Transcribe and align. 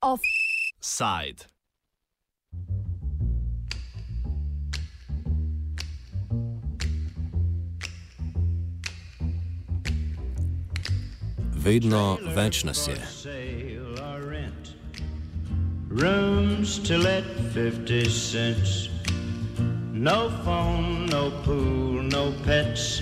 Offside. 0.00 1.48
Vedno 11.64 12.18
več 12.34 12.64
nas 12.64 12.86
je. 12.86 12.96
Rooms 15.90 16.78
to 16.86 16.98
let 16.98 17.24
50 17.54 18.10
cents. 18.10 18.93
No 20.04 20.28
phone, 20.44 21.06
no 21.08 21.32
pool, 21.44 22.02
no 22.12 22.32
pets. 22.44 23.00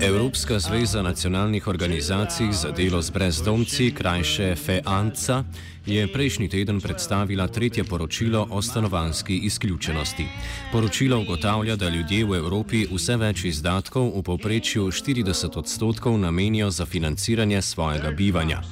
Evropska 0.00 0.58
zveza 0.58 1.02
nacionalnih 1.02 1.68
organizacij 1.68 2.52
za 2.52 2.70
delo 2.70 3.02
z 3.02 3.10
brezdomci, 3.10 3.90
krajše 3.94 4.56
FEANCA, 4.56 5.44
je 5.86 6.12
prejšnji 6.12 6.48
teden 6.48 6.80
predstavila 6.80 7.48
tretje 7.48 7.84
poročilo 7.84 8.46
o 8.50 8.62
stanovanski 8.62 9.36
izključenosti. 9.36 10.26
Poročilo 10.72 11.20
ugotavlja, 11.20 11.76
da 11.76 11.88
ljudje 11.88 12.24
v 12.24 12.34
Evropi 12.34 12.86
vse 12.92 13.16
več 13.16 13.44
izdatkov, 13.44 14.12
v 14.16 14.22
povprečju 14.22 14.88
40 14.88 15.58
odstotkov, 15.58 16.18
namenijo 16.18 16.70
za 16.70 16.86
financiranje 16.86 17.62
svojega 17.62 18.10
bivanja. 18.10 18.62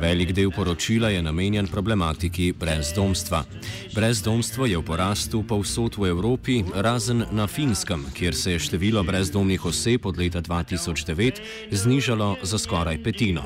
Velik 0.00 0.32
del 0.32 0.50
poročila 0.50 1.08
je 1.10 1.22
namenjen 1.22 1.66
problematiki 1.66 2.52
brezdomstva. 2.52 3.44
Brezdomstvo 3.94 4.66
je 4.66 4.78
v 4.78 4.84
porastu 4.86 5.42
povsod 5.42 5.98
v 5.98 6.08
Evropi, 6.14 6.62
razen 6.74 7.24
na 7.30 7.46
Finskem, 7.46 8.06
kjer 8.14 8.34
se 8.34 8.52
je 8.52 8.58
število 8.58 9.02
brezdomnih 9.02 9.64
oseb 9.64 10.06
od 10.06 10.18
leta 10.18 10.42
2009 10.42 11.42
znižalo 11.70 12.36
za 12.42 12.58
skoraj 12.58 13.02
petino. 13.02 13.42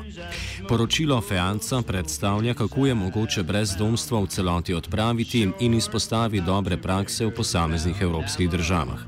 Poročilo 0.67 1.21
FEANCA 1.21 1.81
predstavlja, 1.81 2.53
kako 2.53 2.85
je 2.85 2.93
mogoče 2.93 3.43
brezdomstvo 3.43 4.21
v 4.21 4.27
celoti 4.27 4.73
odpraviti 4.73 5.47
in 5.59 5.73
izpostavi 5.73 6.41
dobre 6.41 6.77
prakse 6.77 7.25
v 7.25 7.33
posameznih 7.33 8.01
evropskih 8.01 8.49
državah. 8.49 9.01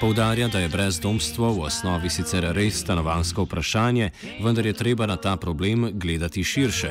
Poudarja, 0.00 0.48
da 0.48 0.58
je 0.58 0.68
brezdomstvo 0.68 1.52
v 1.52 1.60
osnovi 1.60 2.10
sicer 2.10 2.44
res 2.52 2.80
stanovansko 2.80 3.44
vprašanje, 3.46 4.10
vendar 4.42 4.66
je 4.66 4.72
treba 4.72 5.06
na 5.06 5.16
ta 5.16 5.36
problem 5.36 5.90
gledati 5.92 6.44
širše. 6.44 6.90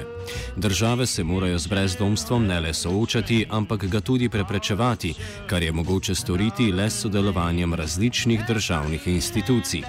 Države 0.57 1.05
se 1.05 1.23
morajo 1.23 1.59
z 1.59 1.67
brezdomstvom 1.67 2.47
ne 2.47 2.59
le 2.59 2.73
soočati, 2.73 3.45
ampak 3.49 3.85
ga 3.85 4.01
tudi 4.01 4.29
preprečevati, 4.29 5.13
kar 5.47 5.63
je 5.63 5.71
mogoče 5.71 6.15
storiti 6.15 6.71
le 6.71 6.89
s 6.89 7.01
sodelovanjem 7.01 7.73
različnih 7.73 8.41
državnih 8.47 9.07
institucij. 9.07 9.83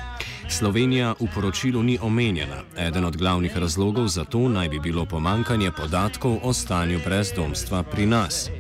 Slovenija 0.48 1.14
v 1.20 1.28
poročilu 1.34 1.82
ni 1.82 1.98
omenjena. 2.02 2.62
Eden 2.78 3.04
od 3.04 3.16
glavnih 3.16 3.56
razlogov 3.56 4.08
za 4.08 4.24
to 4.24 4.48
naj 4.48 4.68
bi 4.68 4.80
bilo 4.80 5.06
pomankanje 5.06 5.70
podatkov 5.70 6.38
o 6.42 6.52
stanju 6.52 7.00
brezdomstva 7.04 7.82
pri 7.82 8.06
nas. 8.06 8.50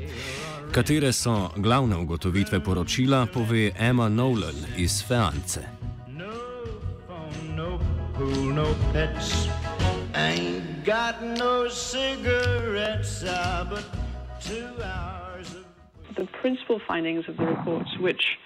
Katere 0.74 1.12
so 1.12 1.50
glavne 1.56 1.96
ugotovitve 1.96 2.58
poročila, 2.60 3.26
pove 3.26 3.70
Emma 3.78 4.08
Nolan 4.08 4.56
iz 4.76 5.04
Feance. 5.08 5.60
No 6.08 6.32
phone, 7.06 7.56
no 7.56 7.78
pool, 8.14 8.52
no 8.54 8.74
pets, 8.92 9.46
ain't 10.16 10.84
got 10.84 11.22
no 11.22 11.68
cigarettes, 11.68 13.22
but 13.70 13.84
two 14.40 14.66
hours 14.82 15.54
of... 15.54 15.64
The 16.16 16.26
principal 16.42 16.80
findings 16.88 17.28
of 17.28 17.36
the 17.36 17.46
reports, 17.46 17.96
which 18.00 18.36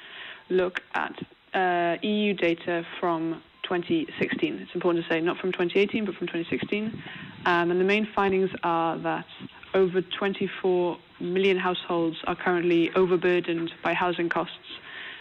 look 0.50 0.82
at 0.92 1.14
uh, 1.54 1.96
EU 2.02 2.34
data 2.34 2.84
from 3.00 3.40
2016. 3.62 4.58
It's 4.60 4.74
important 4.74 5.06
to 5.06 5.10
say 5.10 5.22
not 5.22 5.38
from 5.38 5.52
2018, 5.52 6.04
but 6.04 6.14
from 6.14 6.26
2016. 6.26 7.02
Um, 7.46 7.70
and 7.70 7.80
the 7.80 7.84
main 7.84 8.06
findings 8.14 8.50
are 8.62 8.98
that 8.98 9.24
over 9.74 10.00
24 10.02 10.98
million 11.20 11.58
households 11.58 12.16
are 12.24 12.36
currently 12.36 12.90
overburdened 12.94 13.72
by 13.82 13.94
housing 13.94 14.28
costs, 14.28 14.54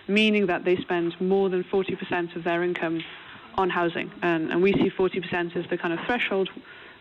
meaning 0.08 0.48
that 0.48 0.64
they 0.64 0.78
spend 0.78 1.20
more 1.20 1.50
than 1.50 1.64
40% 1.64 2.36
of 2.36 2.44
their 2.44 2.64
income 2.64 3.04
on 3.56 3.70
housing. 3.70 4.12
And, 4.22 4.52
and 4.52 4.62
we 4.62 4.74
see 4.74 4.90
40% 4.90 5.56
as 5.56 5.70
the 5.70 5.78
kind 5.78 5.94
of 5.94 6.00
threshold 6.06 6.50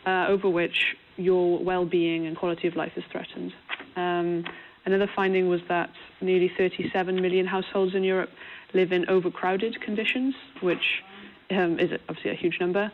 uh, 0.06 0.26
over 0.28 0.48
which 0.48 0.96
your 1.16 1.58
well 1.58 1.84
being 1.84 2.26
and 2.26 2.36
quality 2.36 2.68
of 2.68 2.76
life 2.76 2.92
is 2.96 3.04
threatened. 3.10 3.52
Um, 3.96 4.44
another 4.84 5.10
finding 5.14 5.48
was 5.48 5.60
that 5.68 5.90
nearly 6.20 6.50
37 6.56 7.20
million 7.20 7.46
households 7.46 7.94
in 7.94 8.04
Europe 8.04 8.30
live 8.74 8.92
in 8.92 9.08
overcrowded 9.08 9.80
conditions, 9.80 10.34
which 10.60 11.02
um, 11.50 11.78
is 11.78 11.90
obviously 12.08 12.30
a 12.30 12.34
huge 12.34 12.60
number. 12.60 12.90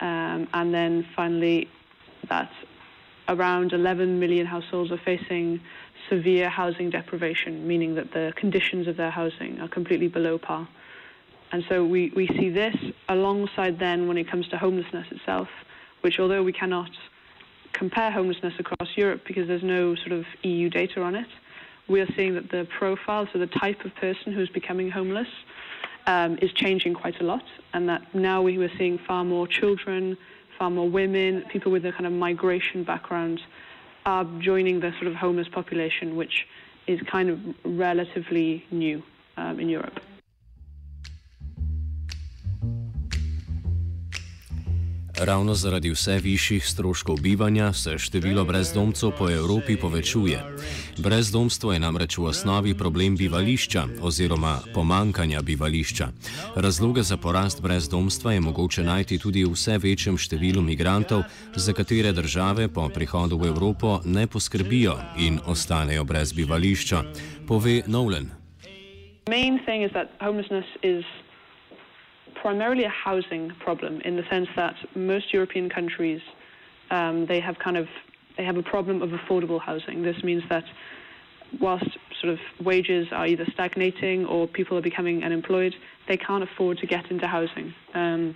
Um, 0.00 0.48
and 0.52 0.74
then 0.74 1.06
finally, 1.14 1.68
that 2.28 2.50
around 3.28 3.72
11 3.72 4.18
million 4.20 4.46
households 4.46 4.90
are 4.90 5.00
facing 5.04 5.60
severe 6.08 6.48
housing 6.48 6.90
deprivation, 6.90 7.66
meaning 7.66 7.94
that 7.94 8.12
the 8.12 8.32
conditions 8.36 8.86
of 8.86 8.96
their 8.96 9.10
housing 9.10 9.60
are 9.60 9.68
completely 9.68 10.08
below 10.08 10.38
par. 10.38 10.68
And 11.52 11.64
so 11.68 11.84
we, 11.84 12.12
we 12.16 12.26
see 12.28 12.50
this 12.50 12.76
alongside 13.08 13.78
then 13.78 14.08
when 14.08 14.18
it 14.18 14.30
comes 14.30 14.48
to 14.48 14.58
homelessness 14.58 15.06
itself, 15.10 15.48
which 16.00 16.18
although 16.18 16.42
we 16.42 16.52
cannot 16.52 16.90
compare 17.72 18.10
homelessness 18.10 18.54
across 18.58 18.96
Europe 18.96 19.22
because 19.26 19.46
there's 19.48 19.62
no 19.62 19.94
sort 19.94 20.12
of 20.12 20.24
EU 20.42 20.68
data 20.68 21.02
on 21.02 21.14
it, 21.14 21.28
we 21.88 22.00
are 22.00 22.08
seeing 22.16 22.34
that 22.34 22.50
the 22.50 22.66
profile, 22.78 23.28
so 23.32 23.38
the 23.38 23.46
type 23.46 23.84
of 23.84 23.94
person 23.96 24.32
who's 24.32 24.48
becoming 24.48 24.90
homeless, 24.90 25.28
um, 26.06 26.38
is 26.40 26.52
changing 26.52 26.94
quite 26.94 27.20
a 27.20 27.24
lot, 27.24 27.44
and 27.72 27.88
that 27.88 28.14
now 28.14 28.42
we 28.42 28.56
are 28.58 28.70
seeing 28.76 28.98
far 29.06 29.24
more 29.24 29.46
children, 29.46 30.16
far 30.58 30.70
more 30.70 30.88
women, 30.88 31.44
people 31.50 31.72
with 31.72 31.84
a 31.86 31.92
kind 31.92 32.06
of 32.06 32.12
migration 32.12 32.84
background 32.84 33.40
are 34.06 34.24
joining 34.38 34.80
the 34.80 34.92
sort 34.92 35.06
of 35.06 35.14
homeless 35.14 35.48
population, 35.48 36.16
which 36.16 36.46
is 36.86 37.00
kind 37.10 37.30
of 37.30 37.40
relatively 37.64 38.64
new 38.70 39.02
um, 39.36 39.58
in 39.58 39.68
Europe. 39.68 40.00
Ravno 45.18 45.54
zaradi 45.54 45.90
vse 45.90 46.18
višjih 46.22 46.66
stroškov 46.66 47.16
bivanja 47.16 47.72
se 47.72 47.98
število 47.98 48.44
brezdomcev 48.44 49.10
po 49.18 49.30
Evropi 49.30 49.76
povečuje. 49.76 50.38
Brezdomstvo 50.98 51.72
je 51.72 51.78
namreč 51.78 52.18
v 52.18 52.24
osnovi 52.24 52.74
problem 52.74 53.16
bivališča 53.16 53.84
oziroma 54.02 54.58
pomankanja 54.74 55.42
bivališča. 55.42 56.08
Razloge 56.56 57.02
za 57.02 57.16
porast 57.16 57.62
brezdomstva 57.62 58.32
je 58.32 58.40
mogoče 58.40 58.82
najti 58.82 59.18
tudi 59.18 59.44
v 59.44 59.52
vse 59.54 59.78
večjem 59.78 60.18
številu 60.18 60.62
migrantov, 60.62 61.22
za 61.56 61.72
katere 61.72 62.12
države 62.12 62.68
po 62.68 62.88
prihodu 62.88 63.38
v 63.38 63.46
Evropo 63.46 64.00
ne 64.04 64.26
poskrbijo 64.26 64.98
in 65.18 65.38
ostanejo 65.46 66.04
brez 66.04 66.32
bivališča, 66.32 67.02
pove 67.46 67.82
Nolan. 67.86 68.30
Main 69.28 69.58
thing 69.64 69.84
is 69.86 69.92
that 69.92 70.10
homelessness 70.20 70.66
is 70.82 71.04
primarily 72.44 72.84
a 72.84 72.90
housing 72.90 73.50
problem 73.58 74.02
in 74.02 74.16
the 74.16 74.22
sense 74.28 74.48
that 74.54 74.74
most 74.94 75.32
European 75.32 75.70
countries 75.70 76.20
um, 76.90 77.24
they 77.24 77.40
have 77.40 77.58
kind 77.58 77.78
of 77.78 77.88
they 78.36 78.44
have 78.44 78.58
a 78.58 78.62
problem 78.62 79.00
of 79.00 79.08
affordable 79.18 79.58
housing. 79.58 80.02
This 80.02 80.22
means 80.22 80.42
that 80.50 80.64
whilst 81.58 81.88
sort 82.20 82.34
of 82.34 82.38
wages 82.62 83.06
are 83.12 83.26
either 83.26 83.46
stagnating 83.54 84.26
or 84.26 84.46
people 84.46 84.76
are 84.76 84.82
becoming 84.82 85.24
unemployed, 85.24 85.74
they 86.06 86.18
can't 86.18 86.42
afford 86.42 86.76
to 86.78 86.86
get 86.86 87.10
into 87.10 87.26
housing. 87.26 87.72
Um, 87.94 88.34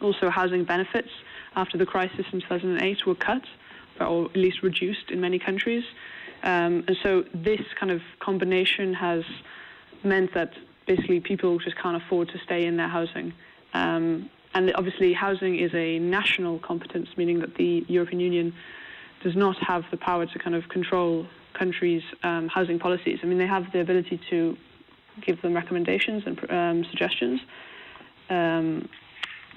also, 0.00 0.30
housing 0.30 0.64
benefits 0.64 1.10
after 1.54 1.78
the 1.78 1.86
crisis 1.86 2.26
in 2.32 2.40
2008 2.40 3.06
were 3.06 3.14
cut, 3.14 3.44
or 4.00 4.24
at 4.24 4.36
least 4.36 4.64
reduced 4.64 5.12
in 5.12 5.20
many 5.20 5.38
countries. 5.38 5.84
Um, 6.42 6.82
and 6.88 6.96
so 7.04 7.22
this 7.32 7.60
kind 7.78 7.92
of 7.92 8.00
combination 8.18 8.94
has 8.94 9.22
meant 10.02 10.34
that 10.34 10.54
basically 10.86 11.20
people 11.20 11.58
just 11.58 11.76
can't 11.76 11.96
afford 12.02 12.28
to 12.28 12.38
stay 12.38 12.66
in 12.66 12.76
their 12.76 12.88
housing. 12.88 13.32
Um, 13.72 14.30
and 14.54 14.72
obviously, 14.76 15.12
housing 15.12 15.58
is 15.58 15.74
a 15.74 15.98
national 15.98 16.60
competence, 16.60 17.08
meaning 17.16 17.40
that 17.40 17.56
the 17.56 17.84
European 17.88 18.20
Union 18.20 18.54
does 19.22 19.34
not 19.34 19.56
have 19.58 19.84
the 19.90 19.96
power 19.96 20.26
to 20.26 20.38
kind 20.38 20.54
of 20.54 20.68
control 20.68 21.26
countries' 21.54 22.02
um, 22.22 22.48
housing 22.48 22.78
policies. 22.78 23.18
I 23.22 23.26
mean, 23.26 23.38
they 23.38 23.46
have 23.46 23.72
the 23.72 23.80
ability 23.80 24.20
to 24.30 24.56
give 25.20 25.40
them 25.42 25.54
recommendations 25.54 26.22
and 26.26 26.50
um, 26.50 26.84
suggestions, 26.90 27.40
um, 28.30 28.88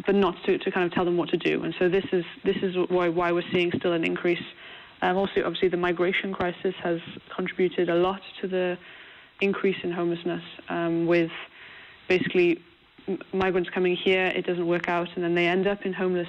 but 0.05 0.15
not 0.15 0.35
to, 0.45 0.57
to 0.57 0.71
kind 0.71 0.85
of 0.85 0.91
tell 0.93 1.05
them 1.05 1.17
what 1.17 1.29
to 1.29 1.37
do. 1.37 1.63
And 1.63 1.75
so 1.77 1.89
this 1.89 2.05
is 2.11 2.25
this 2.43 2.57
is 2.61 2.75
why 2.89 3.09
why 3.09 3.31
we're 3.31 3.49
seeing 3.51 3.71
still 3.77 3.93
an 3.93 4.03
increase. 4.03 4.43
Um, 5.01 5.15
also, 5.15 5.43
obviously, 5.45 5.67
the 5.67 5.77
migration 5.77 6.33
crisis 6.33 6.73
has 6.81 6.99
contributed 7.35 7.89
a 7.89 7.95
lot 7.95 8.21
to 8.41 8.47
the 8.47 8.77
increase 9.41 9.77
in 9.83 9.91
homelessness 9.91 10.43
um, 10.69 11.05
with 11.05 11.31
basically 12.07 12.61
migrants 13.33 13.69
coming 13.69 13.95
here, 13.95 14.27
it 14.27 14.45
doesn't 14.45 14.67
work 14.67 14.89
out, 14.89 15.09
and 15.15 15.23
then 15.23 15.35
they 15.35 15.47
end 15.47 15.67
up 15.67 15.85
in 15.85 15.93
homeless 15.93 16.27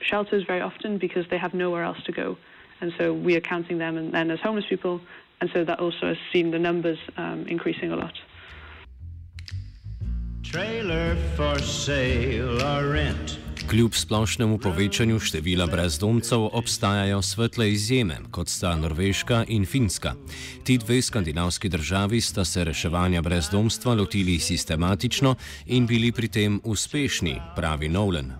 shelters 0.00 0.44
very 0.44 0.60
often 0.60 0.98
because 0.98 1.26
they 1.30 1.38
have 1.38 1.54
nowhere 1.54 1.84
else 1.84 2.02
to 2.04 2.12
go. 2.12 2.36
And 2.80 2.92
so 2.98 3.12
we 3.12 3.36
are 3.36 3.40
counting 3.40 3.78
them 3.78 3.96
and 3.96 4.12
then 4.12 4.30
as 4.30 4.40
homeless 4.40 4.66
people, 4.68 5.00
and 5.40 5.50
so 5.52 5.64
that 5.64 5.80
also 5.80 6.08
has 6.08 6.18
seen 6.32 6.50
the 6.50 6.58
numbers 6.58 6.98
um, 7.16 7.46
increasing 7.48 7.92
a 7.92 7.96
lot. 7.96 8.14
trailer 10.56 11.16
for 11.36 11.58
sale 11.58 12.62
or 12.62 12.88
rent. 12.90 13.38
Kljub 13.70 13.94
splošnemu 13.94 14.58
povečanju 14.58 15.18
števila 15.18 15.66
brezdomcev 15.66 16.44
obstajajo 16.52 17.22
svetle 17.22 17.70
izjeme, 17.70 18.14
kot 18.30 18.48
sta 18.48 18.76
Norveška 18.76 19.44
in 19.48 19.66
Finska. 19.66 20.12
Ti 20.64 20.78
dve 20.78 21.02
skandinavski 21.02 21.68
državi 21.68 22.20
sta 22.20 22.44
se 22.44 22.64
reševanja 22.64 23.22
brezdomstva 23.22 23.94
lotili 23.94 24.38
sistematično 24.38 25.34
in 25.66 25.86
bili 25.86 26.12
pri 26.12 26.28
tem 26.28 26.60
uspešni, 26.64 27.34
pravi 27.56 27.88
Nolan. 27.88 28.32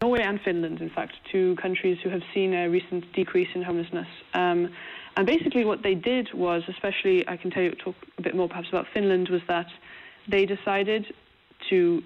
Norway 0.00 0.28
and 0.28 0.40
Finland, 0.44 0.80
in 0.80 0.90
fact, 0.90 1.14
two 1.32 1.54
countries 1.62 1.98
who 2.04 2.10
have 2.10 2.24
seen 2.34 2.54
a 2.54 2.68
recent 2.68 3.04
decrease 3.14 3.50
in 3.54 3.62
homelessness. 3.64 4.08
Um, 4.34 4.68
and 5.14 5.26
basically, 5.26 5.64
what 5.64 5.82
they 5.82 5.94
did 5.94 6.26
was, 6.34 6.62
especially, 6.68 7.18
I 7.28 7.36
can 7.36 7.50
tell 7.50 7.62
you, 7.62 7.74
talk 7.84 7.94
a 8.18 8.22
bit 8.22 8.34
more 8.34 8.48
perhaps 8.48 8.68
about 8.72 8.86
Finland, 8.94 9.28
was 9.28 9.42
that 9.46 9.68
they 10.30 10.46
decided 10.46 11.04
to 11.68 12.02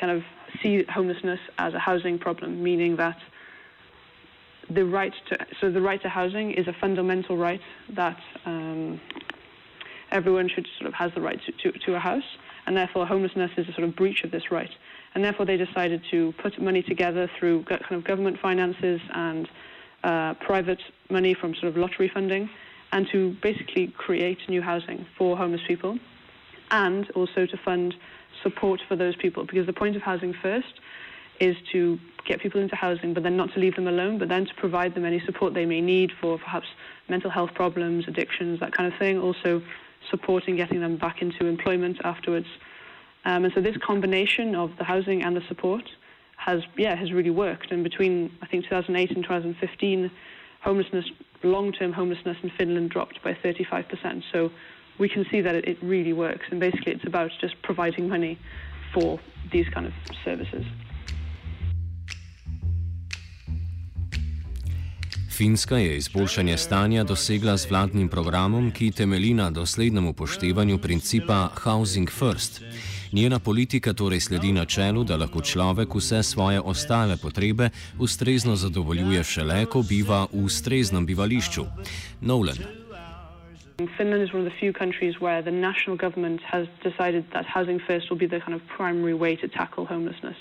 kind 0.00 0.12
of 0.12 0.22
see 0.62 0.84
homelessness 0.84 1.40
as 1.58 1.74
a 1.74 1.78
housing 1.78 2.18
problem, 2.18 2.62
meaning 2.62 2.96
that 2.96 3.18
the 4.70 4.84
right 4.84 5.12
to 5.28 5.46
so 5.60 5.70
the 5.70 5.80
right 5.80 6.00
to 6.02 6.08
housing 6.08 6.52
is 6.52 6.66
a 6.66 6.72
fundamental 6.80 7.36
right 7.36 7.60
that 7.90 8.18
um, 8.46 9.00
everyone 10.10 10.48
should 10.48 10.66
sort 10.78 10.88
of 10.88 10.94
has 10.94 11.12
the 11.14 11.20
right 11.20 11.40
to, 11.44 11.52
to, 11.52 11.78
to 11.80 11.94
a 11.94 11.98
house, 11.98 12.24
and 12.66 12.76
therefore 12.76 13.06
homelessness 13.06 13.50
is 13.56 13.68
a 13.68 13.72
sort 13.72 13.84
of 13.84 13.94
breach 13.96 14.24
of 14.24 14.30
this 14.30 14.50
right. 14.50 14.70
And 15.14 15.22
therefore, 15.22 15.46
they 15.46 15.56
decided 15.56 16.02
to 16.10 16.34
put 16.42 16.60
money 16.60 16.82
together 16.82 17.30
through 17.38 17.64
kind 17.64 17.92
of 17.92 18.04
government 18.04 18.38
finances 18.40 19.00
and 19.12 19.48
uh, 20.02 20.34
private 20.34 20.80
money 21.08 21.34
from 21.34 21.54
sort 21.54 21.68
of 21.68 21.76
lottery 21.76 22.10
funding, 22.12 22.50
and 22.92 23.06
to 23.12 23.36
basically 23.42 23.88
create 23.96 24.38
new 24.48 24.62
housing 24.62 25.06
for 25.16 25.36
homeless 25.36 25.60
people, 25.68 25.98
and 26.70 27.10
also 27.12 27.46
to 27.46 27.56
fund 27.64 27.94
support 28.42 28.80
for 28.88 28.96
those 28.96 29.16
people 29.16 29.44
because 29.44 29.66
the 29.66 29.72
point 29.72 29.96
of 29.96 30.02
Housing 30.02 30.34
First 30.42 30.80
is 31.40 31.56
to 31.72 31.98
get 32.24 32.40
people 32.40 32.60
into 32.60 32.76
housing, 32.76 33.12
but 33.12 33.22
then 33.22 33.36
not 33.36 33.52
to 33.54 33.60
leave 33.60 33.74
them 33.74 33.88
alone, 33.88 34.18
but 34.18 34.28
then 34.28 34.46
to 34.46 34.54
provide 34.54 34.94
them 34.94 35.04
any 35.04 35.20
support 35.26 35.52
they 35.52 35.66
may 35.66 35.80
need 35.80 36.12
for 36.20 36.38
perhaps 36.38 36.66
mental 37.08 37.30
health 37.30 37.52
problems, 37.54 38.06
addictions, 38.06 38.60
that 38.60 38.72
kind 38.72 38.92
of 38.92 38.98
thing. 38.98 39.18
Also, 39.18 39.60
supporting 40.10 40.56
getting 40.56 40.80
them 40.80 40.96
back 40.96 41.22
into 41.22 41.46
employment 41.46 41.98
afterwards. 42.04 42.46
Um, 43.24 43.44
and 43.44 43.52
so 43.54 43.60
this 43.60 43.76
combination 43.78 44.54
of 44.54 44.70
the 44.78 44.84
housing 44.84 45.22
and 45.22 45.36
the 45.36 45.42
support 45.48 45.84
has, 46.36 46.62
yeah, 46.76 46.94
has 46.94 47.12
really 47.12 47.30
worked. 47.30 47.70
And 47.70 47.82
between 47.82 48.30
I 48.42 48.46
think 48.46 48.64
2008 48.64 49.10
and 49.16 49.24
2015, 49.24 50.10
homelessness, 50.60 51.06
long-term 51.42 51.92
homelessness 51.92 52.36
in 52.42 52.50
Finland 52.50 52.90
dropped 52.90 53.22
by 53.22 53.34
35%. 53.34 54.22
So 54.32 54.50
we 54.98 55.08
can 55.08 55.24
see 55.30 55.40
that 55.42 55.54
it, 55.54 55.64
it 55.68 55.78
really 55.82 56.12
works. 56.12 56.46
And 56.50 56.60
basically, 56.60 56.92
it's 56.92 57.06
about 57.06 57.30
just 57.40 57.54
providing 57.62 58.08
money 58.08 58.38
for 58.92 59.18
these 59.52 59.68
kind 59.74 59.86
of 59.86 59.92
services. 60.24 60.64
Finska 65.36 65.78
je 65.78 65.96
izboljšanje 65.96 66.56
stanja 66.58 67.04
dosegla 67.04 67.56
z 67.56 67.70
vladnim 67.70 68.08
programom, 68.08 68.70
ki 68.70 68.90
temelji 68.90 69.34
na 69.34 69.50
doslednem 69.50 70.06
upoštevanju 70.06 70.78
principa 70.78 71.50
Housing 71.62 72.10
First. 72.10 72.62
Njena 73.12 73.38
politika 73.38 73.92
torej 73.92 74.20
sledi 74.20 74.52
načelu, 74.52 75.04
da 75.04 75.16
lahko 75.16 75.40
človek 75.40 75.94
vse 75.94 76.22
svoje 76.22 76.60
ostale 76.60 77.16
potrebe 77.16 77.70
ustrezno 77.98 78.56
zadovoljuje 78.56 79.24
šele, 79.24 79.66
ko 79.66 79.82
biva 79.82 80.26
v 80.32 80.44
ustreznem 80.44 81.06
bivališču. 81.06 81.66
Nolan. 82.20 82.83
Finland 83.98 84.22
is 84.22 84.32
one 84.32 84.46
of 84.46 84.52
the 84.52 84.56
few 84.58 84.72
countries 84.72 85.20
where 85.20 85.42
the 85.42 85.50
national 85.50 85.96
government 85.96 86.40
has 86.42 86.68
decided 86.82 87.24
that 87.32 87.44
housing 87.44 87.80
first 87.80 88.08
will 88.08 88.16
be 88.16 88.26
the 88.26 88.38
kind 88.38 88.54
of 88.54 88.64
primary 88.68 89.14
way 89.14 89.34
to 89.34 89.48
tackle 89.48 89.84
homelessness. 89.84 90.36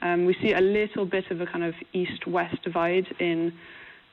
Um, 0.00 0.24
we 0.24 0.34
see 0.40 0.54
a 0.54 0.60
little 0.60 1.04
bit 1.04 1.30
of 1.30 1.42
a 1.42 1.46
kind 1.46 1.64
of 1.64 1.74
east-west 1.92 2.62
divide 2.62 3.14
in 3.18 3.52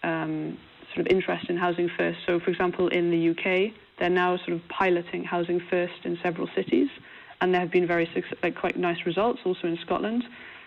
um, 0.03 0.57
sort 0.93 1.05
of 1.05 1.07
interest 1.07 1.49
in 1.49 1.55
housing 1.55 1.89
first. 1.97 2.19
So, 2.27 2.39
for 2.39 2.49
example, 2.49 2.89
in 2.89 3.11
the 3.11 3.29
UK, 3.29 3.73
they're 3.97 4.09
now 4.09 4.35
sort 4.37 4.49
of 4.49 4.61
piloting 4.67 5.23
housing 5.23 5.61
first 5.69 6.03
in 6.03 6.19
several 6.21 6.49
cities, 6.53 6.89
and 7.39 7.53
there 7.53 7.61
have 7.61 7.71
been 7.71 7.87
very 7.87 8.09
like, 8.43 8.55
quite 8.55 8.77
nice 8.77 9.05
results 9.05 9.39
also 9.45 9.67
in 9.67 9.77
Scotland. 9.77 10.25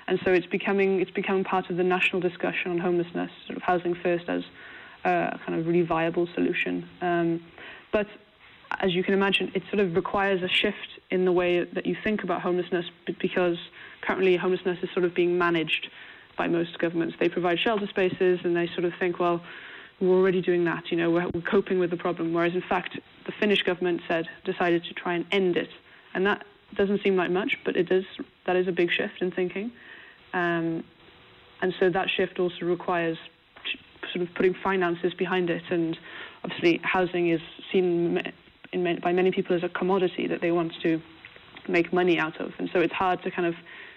And 0.08 0.18
so 0.24 0.32
it's 0.32 0.46
becoming 0.46 1.00
it's 1.00 1.10
becoming 1.10 1.44
part 1.44 1.68
of 1.70 1.76
the 1.76 1.84
national 1.84 2.20
discussion 2.20 2.70
on 2.70 2.78
homelessness, 2.78 3.30
sort 3.46 3.58
of 3.58 3.62
housing 3.62 3.94
first 3.94 4.28
as 4.28 4.42
a 5.04 5.38
kind 5.44 5.58
of 5.58 5.66
really 5.66 5.82
viable 5.82 6.28
solution. 6.34 6.88
Um, 7.00 7.43
but 7.93 8.06
as 8.81 8.94
you 8.94 9.02
can 9.02 9.14
imagine, 9.14 9.52
it 9.54 9.62
sort 9.70 9.81
of 9.81 9.94
requires 9.94 10.43
a 10.43 10.49
shift 10.49 11.00
in 11.10 11.25
the 11.25 11.32
way 11.32 11.64
that 11.64 11.87
you 11.87 11.96
think 12.02 12.22
about 12.25 12.40
homelessness 12.40 12.87
because 13.20 13.58
currently 14.00 14.37
homelessness 14.37 14.78
is 14.82 14.90
sort 14.93 15.04
of 15.04 15.14
being 15.14 15.37
managed 15.37 15.88
by 16.37 16.49
most 16.49 16.78
governments. 16.78 17.16
They 17.20 17.28
provide 17.28 17.58
shelter 17.58 17.87
spaces 17.87 18.40
and 18.44 18.56
they 18.56 18.66
sort 18.69 18.84
of 18.84 18.93
think, 18.99 19.19
well, 19.19 19.43
we're 20.00 20.16
already 20.16 20.43
doing 20.43 20.64
that, 20.64 20.90
you 20.90 20.96
know, 20.96 21.10
we're, 21.10 21.28
we're 21.32 21.43
coping 21.43 21.78
with 21.78 21.90
the 21.90 21.96
problem. 21.96 22.32
Whereas 22.32 22.55
in 22.55 22.62
fact, 22.62 22.98
the 23.26 23.32
Finnish 23.38 23.62
government 23.62 24.00
said, 24.08 24.26
decided 24.44 24.84
to 24.84 24.94
try 24.94 25.14
and 25.14 25.25
end 25.31 25.56
it. 25.56 25.69
And 26.14 26.26
that 26.26 26.44
doesn't 26.75 27.02
seem 27.02 27.16
like 27.16 27.31
much, 27.31 27.58
but 27.64 27.76
it 27.76 27.90
is, 27.93 28.05
that 28.46 28.56
is 28.56 28.66
a 28.66 28.72
big 28.72 28.90
shift 28.90 29.20
in 29.20 29.31
thinking. 29.31 29.70
Um, 30.32 30.82
and 31.60 31.72
so 31.78 31.90
that 31.90 32.08
shift 32.10 32.40
also 32.40 32.64
requires 32.64 33.16
sort 34.12 34.26
of 34.26 34.34
putting 34.34 34.54
finances 34.54 35.14
behind 35.14 35.50
it 35.50 35.62
and 35.70 35.99
obviously 36.44 36.81
housing 36.82 37.31
is 37.31 37.40
seen 37.70 38.22
in, 38.72 39.00
by 39.00 39.12
many 39.12 39.31
people 39.31 39.54
as 39.54 39.62
a 39.62 39.69
commodity 39.69 40.26
that 40.26 40.40
they 40.40 40.50
want 40.50 40.72
to 40.82 41.00
make 41.69 41.93
money 41.93 42.19
out 42.19 42.40
of. 42.40 42.52
And 42.58 42.69
so 42.72 42.81
it's 42.81 42.93
hard 42.93 43.22
to 43.22 43.31
kind 43.31 43.46
of 43.46 43.54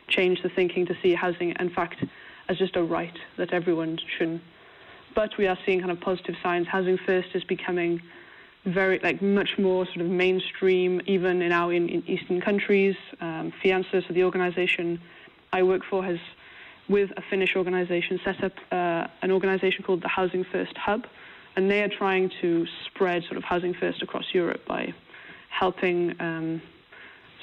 change 0.07 0.43
the 0.43 0.49
thinking 0.49 0.85
to 0.85 0.95
see 1.01 1.13
housing, 1.13 1.55
in 1.59 1.69
fact, 1.69 2.03
as 2.47 2.57
just 2.57 2.75
a 2.75 2.83
right 2.83 3.17
that 3.37 3.51
everyone 3.53 3.97
should. 4.17 4.39
But 5.15 5.37
we 5.37 5.47
are 5.47 5.57
seeing 5.65 5.79
kind 5.79 5.91
of 5.91 5.99
positive 5.99 6.35
signs. 6.43 6.67
Housing 6.67 6.97
First 6.97 7.29
is 7.33 7.43
becoming 7.43 8.01
very, 8.65 8.99
like, 8.99 9.21
much 9.21 9.57
more 9.57 9.85
sort 9.85 10.01
of 10.01 10.07
mainstream, 10.07 11.01
even 11.05 11.39
now 11.39 11.69
in, 11.69 11.87
in 11.89 12.07
Eastern 12.07 12.41
countries. 12.41 12.95
Um, 13.21 13.53
Fianza, 13.63 14.05
so 14.07 14.13
the 14.13 14.23
organization 14.23 14.99
I 15.53 15.63
work 15.63 15.83
for, 15.89 16.03
has, 16.03 16.19
with 16.87 17.11
a 17.17 17.21
Finnish 17.29 17.55
organization, 17.55 18.19
set 18.23 18.43
up 18.43 18.53
uh, 18.71 19.07
an 19.21 19.31
organization 19.31 19.83
called 19.83 20.01
the 20.01 20.07
Housing 20.07 20.43
First 20.43 20.77
Hub, 20.77 21.05
and 21.55 21.69
they 21.71 21.81
are 21.81 21.89
trying 21.89 22.31
to 22.41 22.65
spread 22.85 23.23
sort 23.23 23.37
of 23.37 23.43
housing 23.43 23.73
first 23.73 24.01
across 24.01 24.25
Europe 24.33 24.65
by 24.67 24.93
helping 25.49 26.15
um, 26.19 26.61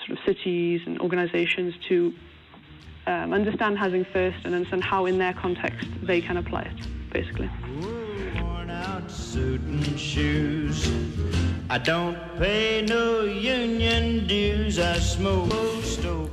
sort 0.06 0.18
of 0.18 0.24
cities 0.24 0.82
and 0.86 1.00
organizations 1.00 1.74
to 1.88 2.12
um, 3.06 3.32
understand 3.32 3.78
housing 3.78 4.04
first 4.04 4.38
and 4.44 4.54
understand 4.54 4.84
how 4.84 5.06
in 5.06 5.18
their 5.18 5.32
context 5.32 5.88
they 6.02 6.20
can 6.20 6.36
apply 6.36 6.62
it, 6.62 7.10
basically. 7.12 7.50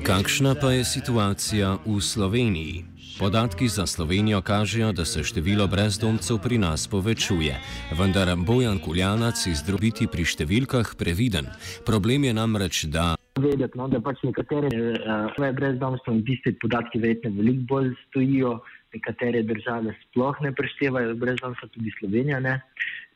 Kakšna 0.03 0.55
pa 0.55 0.69
je 0.71 0.83
situacija 0.83 1.77
v 1.85 1.95
Sloveniji? 2.01 2.88
Podatki 3.19 3.67
za 3.67 3.85
Slovenijo 3.85 4.41
kažejo, 4.41 4.91
da 4.91 5.05
se 5.05 5.23
število 5.23 5.67
brezdomcev 5.67 6.37
pri 6.43 6.57
nas 6.57 6.87
povečuje, 6.87 7.55
vendar 7.99 8.31
Bojan 8.47 8.79
Kuljanac 8.79 9.41
izdrobiti 9.43 10.07
pri 10.07 10.23
številkah 10.23 10.93
previden. 10.95 11.49
Problem 11.83 12.23
je 12.23 12.33
namreč, 12.37 12.85
da. 12.87 13.17
Vedeti, 13.35 13.75
no, 13.75 13.89
da 13.91 13.99
pač 13.99 14.23
nekatere 14.23 14.71
uh, 14.71 15.35
brezdomstvo 15.51 16.15
in 16.15 16.23
tiste 16.23 16.55
podatki 16.63 17.03
verjetno 17.03 17.33
veliko 17.35 17.67
bolj 17.73 17.91
stojijo, 18.07 18.53
nekatere 18.95 19.43
države 19.43 19.97
sploh 20.05 20.39
ne 20.39 20.55
preštevajo 20.55 21.19
brezdomstva, 21.19 21.67
tudi 21.75 21.91
Slovenija 21.99 22.39
ne. 22.39 22.55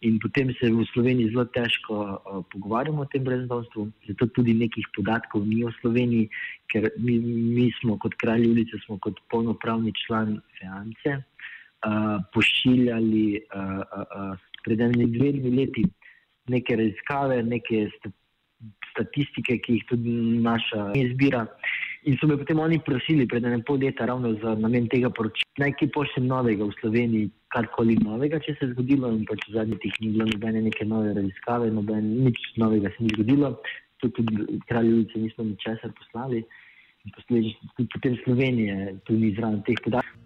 In 0.03 0.19
potem 0.19 0.51
se 0.59 0.67
v 0.67 0.83
Sloveniji 0.91 1.31
zelo 1.31 1.45
težko 1.55 1.95
uh, 1.95 2.41
pogovarjamo 2.51 3.05
o 3.05 3.09
tem 3.11 3.23
brezdomstvu, 3.23 3.87
zato 4.09 4.27
tudi 4.35 4.51
nekih 4.53 4.83
podatkov 4.95 5.47
ni 5.47 5.63
v 5.63 5.71
Sloveniji, 5.79 6.29
ker 6.67 6.89
mi, 6.99 7.19
mi 7.23 7.69
smo 7.79 7.95
kot 8.03 8.17
kralj 8.19 8.49
ulice, 8.51 8.79
smo 8.83 8.99
kot 8.99 9.21
polnopravni 9.31 9.95
član 10.03 10.41
FEANCE 10.59 11.15
uh, 11.15 12.19
pošiljali 12.35 13.27
uh, 13.39 13.79
uh, 13.79 14.03
uh, 14.03 14.35
pred 14.67 14.83
enimi 14.83 15.07
dvemi 15.15 15.55
leti 15.55 15.85
neke 16.51 16.75
raziskave, 16.75 17.39
neke 17.43 17.87
statistike, 18.91 19.57
ki 19.63 19.79
jih 19.79 19.87
tudi 19.87 20.17
naša 20.43 20.91
izbira. 20.99 21.45
In 22.03 22.17
so 22.19 22.27
me 22.27 22.35
potem 22.37 22.59
oni 22.59 22.81
prosili, 22.83 23.27
pred 23.27 23.45
enim 23.47 23.63
pol 23.63 23.79
leta, 23.79 24.05
ravno 24.05 24.33
za 24.43 24.55
namen 24.59 24.89
tega 24.91 25.09
poročila, 25.09 25.63
naj 25.63 25.77
kaj 25.79 25.91
pošljem 25.95 26.27
novega 26.27 26.67
v 26.67 26.75
Sloveniji, 26.81 27.31
karkoli 27.53 27.95
novega, 28.01 28.39
če 28.43 28.55
se 28.57 28.65
je 28.65 28.73
zgodilo. 28.73 29.11
In 29.13 29.23
pač 29.29 29.45
v 29.47 29.55
zadnjih 29.57 29.79
teh 29.83 30.01
ni 30.01 30.11
bilo 30.15 30.27
nobene 30.31 30.65
neke 30.67 30.85
nove 30.89 31.13
raziskave, 31.17 31.69
nobene, 31.71 32.25
nič 32.27 32.41
novega 32.61 32.91
se 32.95 33.05
ni 33.05 33.13
zgodilo. 33.15 33.55
Tudi 34.03 34.25
kraljevice 34.67 35.21
nismo 35.21 35.47
ničesar 35.51 35.93
poslali. 35.99 36.43
Posledično 37.13 37.69
tudi 37.77 37.89
potem 37.93 38.19
Slovenije, 38.23 38.95
tudi 39.07 39.33
zraven 39.37 39.61
teh 39.67 39.79
podatkov. 39.83 40.19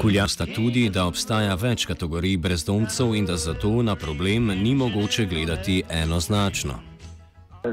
Kulja 0.00 0.28
sta 0.28 0.46
tudi, 0.46 0.86
da 0.94 1.06
obstaja 1.10 1.54
več 1.58 1.84
kategorij 1.90 2.36
brezdomcev 2.40 3.14
in 3.18 3.26
da 3.28 3.36
zato 3.36 3.82
na 3.82 3.96
problem 3.96 4.52
ni 4.62 4.74
mogoče 4.74 5.26
gledati 5.26 5.82
enoznačno. 5.90 6.78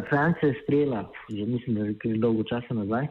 Francija 0.09 0.49
je 0.49 0.59
sprejela, 0.63 1.03
že 1.29 1.45
mislim, 1.45 1.75
da 1.75 1.85
je 1.85 1.95
že 2.03 2.17
dolgo 2.17 2.43
časa 2.43 2.73
nazaj, 2.73 3.07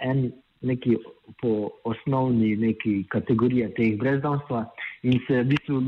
en 0.00 0.32
neki 0.62 0.96
po 1.40 1.70
osnovni 1.84 2.56
neki 2.56 3.04
kategoriji 3.08 3.70
teh 3.76 3.98
brezdomstva 3.98 4.66
in 5.02 5.20
se 5.26 5.42
v 5.42 5.48
bistvu 5.54 5.80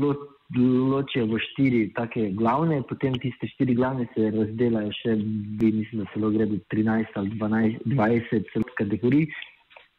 ločijo 0.89 1.25
v 1.25 1.39
štiri 1.39 1.81
take 1.97 2.29
glavne, 2.37 2.81
potem 2.89 3.13
tiste 3.21 3.47
štiri 3.55 3.75
glavne 3.75 4.05
se 4.13 4.29
razdelajo 4.33 4.91
še, 5.01 5.15
bi 5.59 5.71
mislim, 5.71 6.03
da 6.03 6.11
celo 6.13 6.29
gre 6.33 6.45
do 6.45 6.59
13 6.73 7.17
ali 7.21 7.33
12, 7.39 7.81
20 7.95 8.77
kategorij. 8.77 9.27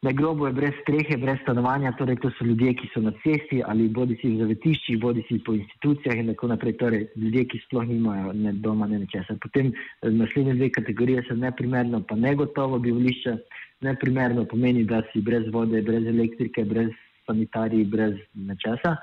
Na 0.04 0.12
grobu 0.12 0.47
je 0.47 0.52
brez 0.52 0.75
strehe, 0.83 1.16
brez 1.16 1.38
stanovanja, 1.43 1.95
torej 1.97 2.19
to 2.21 2.28
so 2.37 2.45
ljudje, 2.45 2.75
ki 2.76 2.90
so 2.93 3.00
na 3.00 3.12
cesti 3.23 3.62
ali 3.64 3.87
bodi 3.88 4.19
si 4.21 4.35
v 4.35 4.43
zavetiščih, 4.43 4.99
bodi 5.00 5.23
si 5.28 5.38
po 5.47 5.54
institucijah 5.57 6.21
in 6.21 6.28
tako 6.28 6.50
naprej, 6.52 6.75
torej 6.83 7.07
ljudje, 7.16 7.45
ki 7.49 7.61
sploh 7.62 7.87
nimajo 7.88 8.35
ne 8.37 8.52
doma, 8.66 8.87
ne 8.90 9.00
nečesa. 9.07 9.38
Potem 9.40 9.73
eh, 9.73 10.11
naslednje 10.12 10.59
dve 10.59 10.69
kategorije 10.76 11.25
so 11.25 11.38
neprimerno, 11.40 12.02
pa 12.04 12.21
negotovo 12.21 12.78
bivališče. 12.85 13.38
Neprimerno 13.85 14.47
pomeni, 14.49 14.85
da 14.88 15.03
si 15.12 15.21
brez 15.21 15.50
vode, 15.53 15.83
brez 15.85 16.07
elektrike, 16.09 16.64
brez 16.64 16.93
sanitarij, 17.26 17.85
brez 17.93 18.17
nečesa. 18.35 18.97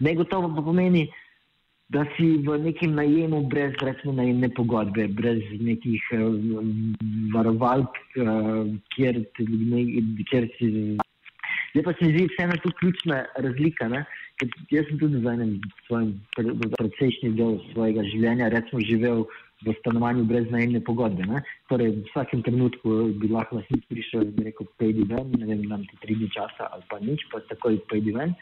Negotovo 0.00 0.48
pa 0.56 0.62
pomeni, 0.64 1.06
da 1.92 2.06
si 2.16 2.40
v 2.40 2.56
nekem 2.58 2.94
najemu 2.96 3.42
brez 3.52 3.76
recimo 3.84 4.16
najemne 4.16 4.48
pogodbe, 4.56 5.08
brez 5.12 5.42
nekih 5.60 6.00
uh, 6.16 6.64
varovalk, 7.34 7.98
uh, 8.16 8.64
kjer, 8.96 9.20
ne, 9.38 9.82
kjer 10.30 10.48
si. 10.56 10.68
Zdaj 11.72 11.84
pa 11.84 11.92
se 11.92 12.06
mi 12.06 12.12
zdi 12.16 12.28
vseeno 12.32 12.56
tu 12.64 12.72
ključna 12.80 13.24
razlika. 13.44 13.88
Ne? 13.88 14.04
Ker 14.40 14.48
jaz 14.72 14.88
sem 14.88 14.98
tudi 15.00 15.20
za 15.24 15.36
enem 15.36 15.58
svojem 15.86 16.12
precejšnji 16.78 17.32
del 17.36 17.58
svojega 17.72 18.04
življenja 18.08 18.48
recimo 18.52 18.80
živel 18.88 19.24
v 19.66 19.74
stanovanju 19.80 20.24
brez 20.24 20.48
najemne 20.50 20.80
pogodbe. 20.84 21.26
Ne? 21.26 21.42
Torej 21.70 21.92
v 21.94 22.04
vsakem 22.10 22.42
trenutku 22.42 23.12
bi 23.18 23.30
lahko 23.30 23.60
nas 23.60 23.68
nič 23.70 23.84
prišel 23.90 24.26
in 24.30 24.48
rekel, 24.48 24.66
pejdi 24.78 25.06
ven, 25.08 25.30
ne 25.38 25.46
vem, 25.46 25.62
nam 25.70 25.86
ti 25.86 25.98
tri 26.02 26.18
dni 26.18 26.30
časa 26.34 26.70
ali 26.72 26.84
pa 26.90 26.98
nič, 27.02 27.26
pa 27.32 27.42
takoj 27.50 27.78
pejdi 27.90 28.16
ven. 28.16 28.34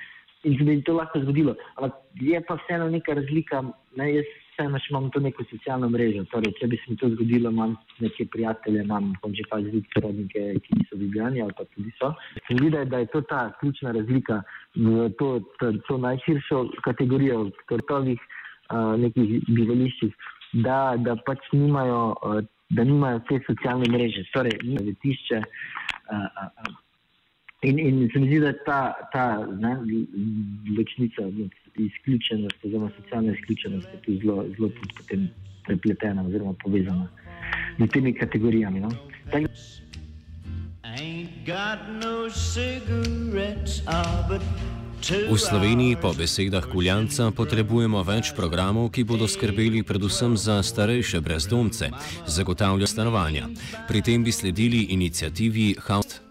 In 0.48 0.56
se 0.56 0.64
bi 0.64 0.80
to 0.82 0.96
lahko 0.96 1.20
zgodilo. 1.20 1.52
Ampak 1.76 2.00
je 2.16 2.40
pa 2.40 2.56
vseeno 2.62 2.88
neka 2.88 3.12
razlika, 3.12 3.60
ne, 3.96 4.06
jaz 4.14 4.28
vseeno 4.60 4.78
še 4.80 4.88
imam 4.92 5.08
to 5.12 5.20
neko 5.20 5.44
socialno 5.50 5.88
mrežo. 5.92 6.24
Torej, 6.32 6.52
če 6.60 6.68
bi 6.72 6.78
se 6.80 6.92
mi 6.92 6.96
to 7.00 7.10
zgodilo, 7.14 7.52
imam 7.52 7.76
neke 8.00 8.26
prijatelje, 8.32 8.84
imam 8.84 9.12
konče 9.20 9.46
pa 9.50 9.60
tudi 9.64 9.82
sorodnike, 9.94 10.46
ki 10.64 10.78
niso 10.78 10.96
v 10.96 11.04
Ljubljani 11.04 11.44
ali 11.44 11.56
pa 11.56 11.64
tudi 11.74 11.92
so. 11.98 12.12
Mi 12.50 12.58
zdi, 12.58 12.70
da 12.92 13.02
je 13.02 13.10
to 13.12 13.20
ta 13.28 13.42
ključna 13.60 13.92
razlika 13.96 14.42
v 14.76 15.08
to, 15.20 15.30
to, 15.60 15.72
to 15.88 15.98
najširšo 15.98 16.64
kategorijo, 16.84 17.50
torej 17.68 17.88
tovih 17.88 18.20
uh, 18.20 18.96
nekih 19.00 19.40
bivališčih, 19.48 20.12
da, 20.52 20.96
da 20.98 21.16
pač 21.26 21.50
nimajo, 21.52 22.14
uh, 22.22 22.40
da 22.70 22.84
nimajo 22.84 23.22
te 23.28 23.40
socialne 23.46 23.88
mreže, 23.90 24.26
torej 24.34 24.58
nimajo 24.62 24.86
vetišče. 24.92 25.42
Uh, 26.10 26.28
uh, 26.44 26.78
In, 27.62 27.78
in 27.78 28.08
se 28.08 28.18
mi 28.18 28.26
zdi, 28.26 28.38
da 28.40 28.46
je 28.46 28.64
ta, 28.64 28.92
ta 29.12 29.24
ločnica, 30.78 31.22
izključenost, 31.76 32.64
oziroma 32.64 32.88
socialna 32.96 33.32
izključenost, 33.32 33.88
tu 34.04 34.14
zelo, 34.22 34.44
zelo 34.56 34.70
prepletena 35.66 36.24
oziroma 36.24 36.54
povezana 36.62 37.08
z 37.78 37.86
temi 37.92 38.14
kategorijami. 38.14 38.80
No? 38.80 38.88
V 45.00 45.38
Sloveniji 45.40 45.96
po 45.96 46.12
besedah 46.12 46.68
Kuljanca 46.68 47.30
potrebujemo 47.32 48.04
več 48.04 48.34
programov, 48.36 48.92
ki 48.92 49.08
bodo 49.08 49.24
skrbeli 49.24 49.80
predvsem 49.80 50.36
za 50.36 50.60
starejše 50.60 51.24
brezdomce, 51.24 51.88
zagotavljajo 52.28 52.86
stanovanja. 52.86 53.48
Pri 53.88 54.04
tem 54.04 54.20
bi 54.20 54.32
sledili 54.32 54.92
inicijativi 54.92 55.74
House 55.88 56.30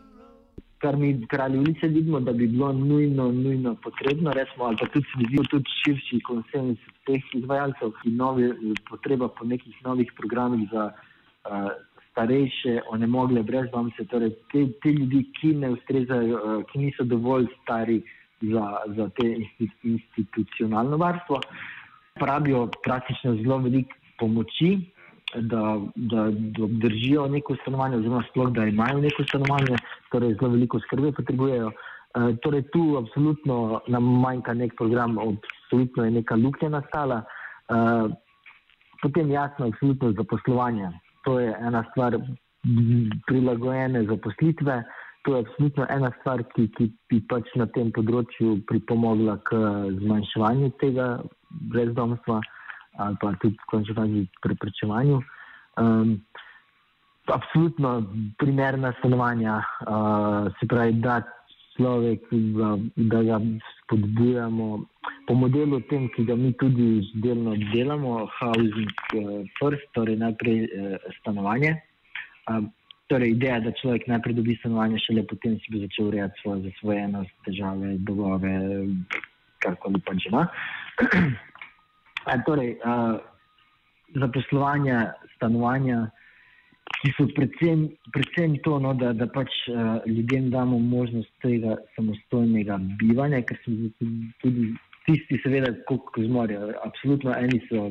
kar 0.79 0.97
mi 0.97 1.27
kralji 1.27 1.57
ulice 1.59 1.87
vidimo, 1.87 2.19
da 2.19 2.31
bi 2.31 2.47
bilo 2.47 2.71
nujno, 2.73 3.31
nujno 3.31 3.75
potrebno, 3.83 4.31
resmo, 4.31 4.65
ali 4.65 4.77
pa 4.79 4.87
tudi 4.87 5.05
se 5.05 5.25
zdi 5.27 5.47
tudi 5.49 5.69
širši 5.83 6.19
konsens 6.19 6.79
teh 7.05 7.33
izvajalcev, 7.33 7.91
ki 8.01 8.11
novi, 8.11 8.47
potreba 8.89 9.27
po 9.27 9.45
nekih 9.45 9.75
novih 9.83 10.11
programih 10.17 10.69
za 10.71 10.85
uh, 10.91 11.71
starejše, 12.11 12.79
onemogle 12.89 13.43
brezdomce, 13.43 14.05
torej 14.05 14.31
te, 14.53 14.65
te 14.83 14.93
ljudi, 14.95 15.25
ki 15.41 15.53
ne 15.63 15.73
ustrezajo, 15.75 16.39
uh, 16.39 16.63
ki 16.71 16.79
niso 16.85 17.03
dovolj 17.03 17.49
stari 17.61 18.01
za, 18.41 18.77
za 18.95 19.09
te 19.09 19.35
institucionalno 19.83 20.97
varstvo, 20.97 21.41
pravijo 22.19 22.69
praktično 22.85 23.35
zelo 23.35 23.57
veliko 23.57 23.95
pomoči 24.19 24.77
da, 25.35 25.79
da, 25.95 26.23
da 26.31 26.67
držijo 26.67 27.27
neko 27.27 27.55
stanovanje, 27.61 27.97
oziroma 27.97 28.23
sploh, 28.29 28.51
da 28.51 28.65
imajo 28.65 29.01
neko 29.01 29.23
stanovanje, 29.23 29.77
torej 30.11 30.33
zelo 30.33 30.51
veliko 30.51 30.79
skrbe 30.79 31.11
potrebujejo. 31.11 31.69
E, 31.69 32.35
torej, 32.43 32.61
tu 32.73 32.97
absolutno 32.97 33.81
nam 33.87 34.03
manjka 34.21 34.53
nek 34.53 34.75
program, 34.77 35.17
absolutno 35.17 36.05
je 36.05 36.11
neka 36.11 36.35
luknja 36.35 36.69
nastala. 36.69 37.21
E, 37.21 37.75
potem 39.01 39.31
jasno, 39.31 39.67
absolutno 39.67 40.11
zaposlovanje. 40.11 40.91
To 41.23 41.39
je 41.39 41.55
ena 41.61 41.83
stvar 41.91 42.17
prilagojene 43.27 44.03
zaposlitve. 44.05 44.83
To 45.23 45.35
je 45.35 45.43
absolutno 45.43 45.85
ena 45.89 46.11
stvar, 46.19 46.43
ki, 46.55 46.69
ki 46.77 46.85
bi 47.11 47.19
pač 47.31 47.49
na 47.59 47.67
tem 47.75 47.91
področju 47.95 48.61
pripomogla 48.69 49.35
k 49.49 49.57
zmanjševanju 49.99 50.71
tega 50.79 51.09
brezdomstva 51.73 52.39
ali 52.99 53.15
pa 53.21 53.31
tudi 53.39 53.55
v 53.55 53.67
končni 53.71 53.95
fazi 53.95 54.21
preprečevanju. 54.43 55.19
Um, 55.79 56.15
absolutno 57.31 58.03
primerna 58.37 58.91
stanovanja, 58.99 59.59
uh, 59.87 60.49
se 60.59 60.67
pravi, 60.67 60.97
da 61.03 61.21
človek, 61.77 62.25
da 62.95 63.21
ga 63.23 63.37
spodbujamo 63.83 64.67
po 65.27 65.33
modelu 65.33 65.79
tem, 65.87 66.09
ki 66.15 66.25
ga 66.27 66.35
mi 66.35 66.51
tudi 66.59 67.07
delno 67.23 67.55
delamo, 67.71 68.27
housing 68.39 69.05
uh, 69.15 69.47
first, 69.59 69.87
torej 69.95 70.19
najprej 70.19 70.65
uh, 70.67 70.97
stanovanje. 71.21 71.77
Um, 72.51 72.67
Torej, 73.09 73.31
ideja, 73.33 73.57
da 73.65 73.71
človek 73.73 74.05
najprej 74.07 74.35
dobi 74.37 74.53
stanovanje, 74.59 74.99
šele 75.01 75.23
potem 75.25 75.55
si 75.59 75.73
bo 75.73 75.81
začel 75.81 76.11
urejati 76.11 76.41
svojo 76.43 76.61
zasvojenost, 76.67 77.33
težave, 77.47 77.95
dolgove, 78.05 78.53
karkoli 79.65 80.01
pač 80.05 80.27
ima. 80.29 80.45
Torej, 82.45 82.75
uh, 82.85 83.17
zaposlovanje, 84.13 84.99
stanovanja, 85.35 86.03
ki 86.99 87.13
so 87.17 87.25
predvsem, 87.33 87.87
predvsem 88.13 88.59
to, 88.65 88.77
no, 88.83 88.93
da, 88.93 89.09
da 89.17 89.25
pač 89.33 89.57
uh, 89.71 90.05
ljudem 90.05 90.51
damo 90.53 90.77
možnost 90.77 91.33
tega 91.41 91.79
samostojnega 91.95 92.77
bivanja, 93.01 93.41
ker 93.41 93.57
so 93.63 93.73
tudi 94.43 94.69
tisti, 95.09 95.39
seveda, 95.43 95.71
kot 95.89 96.01
zmorejo. 96.25 96.73
Absolutno, 96.85 97.33
eni 97.37 97.59
so 97.69 97.87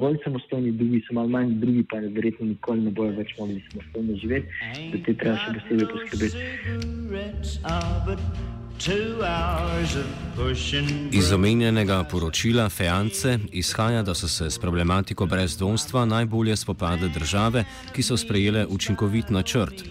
bolj 0.00 0.18
samostojni, 0.24 0.72
drugi 0.80 1.02
so 1.08 1.16
malo 1.18 1.28
manj, 1.28 1.54
drugi 1.60 1.84
pa 1.90 1.96
verjetno 2.16 2.46
nikoli 2.52 2.80
ne 2.88 2.90
bojo 2.90 3.12
več 3.18 3.30
mogli 3.38 3.62
samostojno 3.70 4.18
živeti, 4.22 4.46
da 4.92 4.96
te 5.06 5.16
treba 5.22 5.36
še 5.44 5.48
posebej 5.60 5.86
poskrbeti. 5.94 6.36
Iz 11.12 11.32
omenjenega 11.32 12.04
poročila 12.10 12.68
Feance 12.68 13.38
izhaja, 13.52 14.02
da 14.02 14.14
so 14.14 14.28
se 14.28 14.50
s 14.50 14.58
problematiko 14.58 15.26
brezdomstva 15.26 16.04
najbolje 16.04 16.56
spopadle 16.56 17.08
države, 17.14 17.64
ki 17.94 18.02
so 18.02 18.16
sprejele 18.16 18.66
učinkovit 18.66 19.30
načrt. 19.30 19.84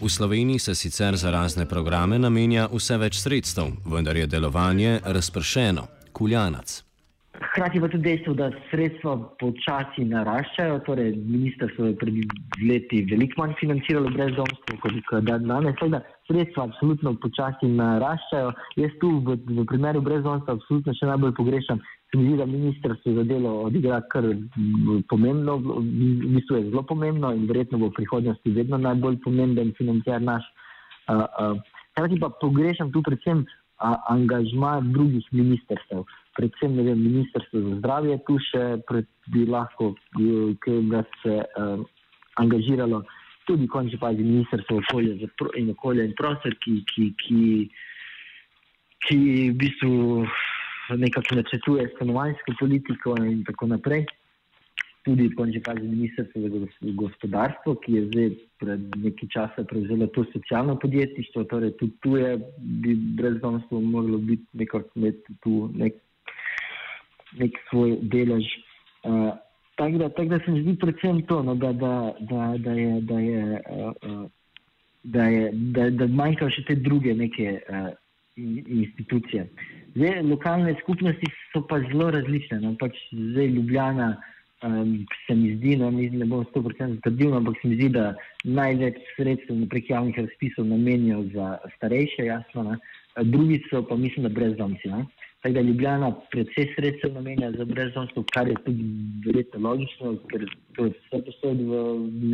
V 0.00 0.08
Sloveniji 0.08 0.58
se 0.58 0.74
sicer 0.74 1.16
za 1.16 1.30
razne 1.30 1.68
programe 1.68 2.18
namenja 2.18 2.68
vse 2.72 2.96
več 2.96 3.20
sredstev, 3.20 3.74
vendar 3.84 4.16
je 4.16 4.26
delovanje 4.26 5.00
razpršeno. 5.04 5.99
Kuljanac. 6.20 6.82
Hkrati 7.40 7.80
pa 7.80 7.88
tudi 7.88 8.04
dejstvo, 8.04 8.34
da 8.36 8.50
sredstva 8.68 9.14
počasi 9.40 10.04
naraščajo. 10.04 10.80
Torej, 10.84 11.14
ministrstvo 11.16 11.86
je 11.88 11.94
pred 12.02 12.18
leti 12.68 13.00
veliko 13.08 13.40
manj 13.40 13.54
financiralo 13.60 14.10
brezdomstvo, 14.12 14.76
kot 14.82 14.98
je 14.98 15.20
danes. 15.28 15.78
Seveda, 15.80 16.02
sredstva 16.28 16.66
absolutno 16.68 17.14
počasi 17.22 17.70
naraščajo. 17.78 18.50
Jaz 18.82 18.98
tu 19.00 19.14
v, 19.24 19.38
v 19.56 19.64
primeru 19.72 20.02
brezdomstva 20.04 20.58
absolutno 20.58 20.94
še 20.98 21.08
najbolj 21.08 21.32
pogrešam. 21.38 21.80
Se 22.10 22.18
mi 22.18 22.26
zdi, 22.26 22.36
da 22.42 22.48
ministrstvo 22.50 23.14
za 23.16 23.24
delo 23.24 23.54
odigra 23.70 24.02
kar 24.12 24.26
pomembno, 25.08 25.56
v 25.62 25.84
bistvu 26.36 26.58
je 26.58 26.68
zelo 26.68 26.84
pomembno 26.92 27.32
in 27.38 27.48
verjetno 27.48 27.80
bo 27.80 27.88
v 27.88 27.98
prihodnosti 28.02 28.56
vedno 28.58 28.82
najbolj 28.82 29.20
pomemben 29.24 29.72
financiar 29.78 30.20
naš. 30.20 30.44
Hkrati 31.06 32.12
uh, 32.12 32.18
uh, 32.18 32.22
pa 32.26 32.34
pogrešam 32.42 32.92
tu 32.92 33.00
predvsem 33.06 33.46
angažma 33.80 34.80
drugih 34.92 35.24
ministrstv 35.32 36.04
predvsem 36.40 36.76
vem, 36.76 36.98
ministrstvo 36.98 37.60
za 37.60 37.76
zdravje 37.78 38.18
tu 38.26 38.38
še 38.50 38.64
bi 39.32 39.46
lahko, 39.46 39.92
ki 40.16 40.76
bi 40.90 41.02
se 41.22 41.40
um, 41.60 41.84
angažiralo, 42.40 43.02
tudi 43.48 43.68
končni 43.68 43.98
fazi 44.00 44.24
ministrstvo 44.24 44.80
okolje 44.80 45.28
in 45.58 45.72
okolje 45.74 46.06
in 46.08 46.14
prostor, 46.18 46.54
ki, 46.64 46.78
ki, 46.92 47.10
ki, 47.24 47.42
ki 49.06 49.18
v 49.50 49.56
bistvu 49.60 50.24
nekako 51.00 51.40
načrtuje 51.40 51.90
stanovanjsko 51.96 52.56
politiko 52.60 53.16
in 53.22 53.44
tako 53.48 53.70
naprej. 53.74 54.06
Tudi 55.04 55.30
končni 55.34 55.62
fazi 55.66 55.86
ministrstvo 55.88 56.48
za 56.48 56.92
gospodarstvo, 57.02 57.74
ki 57.84 57.92
je 57.92 58.02
zdaj 58.06 58.30
pred 58.60 58.96
nekaj 58.96 59.28
časa 59.32 59.64
prevzelo 59.64 60.06
to 60.06 60.24
socialno 60.32 60.76
podjetništvo, 60.78 61.44
torej 61.44 61.72
tudi 61.80 61.92
tu 62.00 62.16
je 62.16 62.36
bi 62.58 62.94
brezdomstvo 63.16 63.80
moglo 63.80 64.18
biti 64.18 64.44
nekako 64.52 64.88
tu 65.42 65.70
nek, 65.74 65.94
nek 67.38 67.62
svoj 67.70 67.96
delež. 68.02 68.44
Uh, 69.04 69.32
tako, 69.76 69.98
da, 69.98 70.08
tako 70.08 70.28
da 70.28 70.38
se 70.44 70.50
mi 70.50 70.62
zdi 70.62 70.76
predvsem 70.80 71.22
to, 71.26 71.42
no, 71.42 71.54
da, 71.54 71.72
da, 71.72 72.12
da, 72.20 72.54
da 72.58 72.72
je, 72.72 73.00
da 73.00 73.18
je, 73.18 73.62
uh, 73.70 74.24
da 75.02 75.24
je, 75.24 75.50
da, 75.52 75.90
da 75.90 76.06
manjkajo 76.06 76.50
še 76.50 76.64
te 76.68 76.74
druge 76.74 77.14
neke 77.14 77.56
uh, 77.56 77.88
institucije. 78.36 79.46
Zdaj, 79.94 80.22
lokalne 80.22 80.74
skupnosti 80.82 81.26
so 81.52 81.64
pa 81.66 81.80
zelo 81.88 82.10
različne. 82.10 82.60
No, 82.60 82.74
pač 82.78 82.96
zdaj 83.10 83.48
Ljubljana 83.56 84.10
um, 84.62 85.06
se 85.26 85.34
mi 85.34 85.54
zdi, 85.56 85.76
no, 85.76 85.90
ne 85.90 86.26
bom 86.26 86.44
100% 86.54 86.94
zatrdil, 86.94 87.34
ampak 87.36 87.56
se 87.62 87.68
mi 87.68 87.78
zdi, 87.78 87.88
da 87.88 88.14
največ 88.44 89.00
sredstev 89.16 89.64
prek 89.70 89.90
javnih 89.90 90.18
razpisov 90.18 90.66
namenijo 90.66 91.24
za 91.34 91.56
starejše, 91.76 92.24
jasno, 92.24 92.62
ne. 92.70 92.78
drugi 93.24 93.62
so 93.70 93.82
pa 93.88 93.96
mislim, 93.96 94.22
da 94.22 94.28
brezdomci. 94.28 94.88
Ne. 94.88 95.04
Tako 95.42 95.54
da 95.54 95.60
Ljubljana 95.60 96.10
predvsej 96.30 96.66
sredstev 96.74 97.14
namenja 97.14 97.52
za 97.52 97.64
brezdomstvo, 97.64 98.24
kar 98.32 98.48
je 98.48 98.54
tudi 98.64 98.84
verjetno 99.26 99.60
logično, 99.68 100.16
ker 100.28 100.44
to 100.76 100.84
je 100.84 100.90
vse 100.90 101.22
posod 101.24 101.62
v 101.70 101.80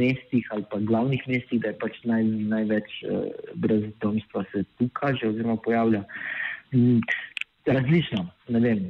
mestih 0.00 0.49
ali 0.50 0.64
pa 0.71 0.78
glavnih 0.78 1.23
mestih, 1.28 1.61
da 1.61 1.68
je 1.68 1.78
pač 1.78 2.00
naj, 2.04 2.25
največ 2.25 2.97
uh, 3.04 3.23
brezdomstva 3.54 4.45
se 4.52 4.64
tu 4.78 4.88
kaže 4.92 5.28
oziroma 5.28 5.56
pojavlja. 5.56 6.02
Različno. 7.66 8.26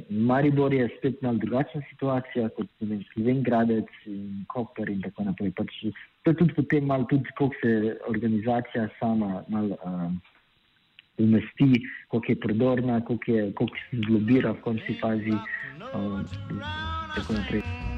Maribor 0.09 0.73
je 0.73 0.89
spet 0.97 1.21
malo 1.21 1.37
drugačna 1.37 1.81
situacija 1.89 2.49
kot 2.49 2.67
Sloven, 3.13 3.43
Gradec 3.43 3.89
in 4.05 4.45
Koper 4.47 4.89
in 4.89 5.01
tako 5.01 5.23
naprej. 5.23 5.51
Pač, 5.57 5.73
to 6.23 6.31
je 6.31 6.37
tudi 6.37 6.53
potem 6.53 6.85
malo, 6.85 7.07
tudi 7.09 7.23
kako 7.23 7.49
se 7.61 7.97
organizacija 8.07 8.87
sama 8.99 9.43
malo 9.47 9.77
um, 9.85 10.21
umesti, 11.17 11.71
koliko 12.07 12.31
je 12.31 12.39
prodorna, 12.39 13.01
koliko, 13.05 13.31
je, 13.31 13.51
koliko 13.53 13.77
se 13.89 14.01
zlobira 14.07 14.51
v 14.51 14.61
končni 14.61 14.97
fazi 15.01 15.33
um, 15.93 16.25
in 16.51 16.61
tako 17.15 17.33
naprej. 17.33 17.96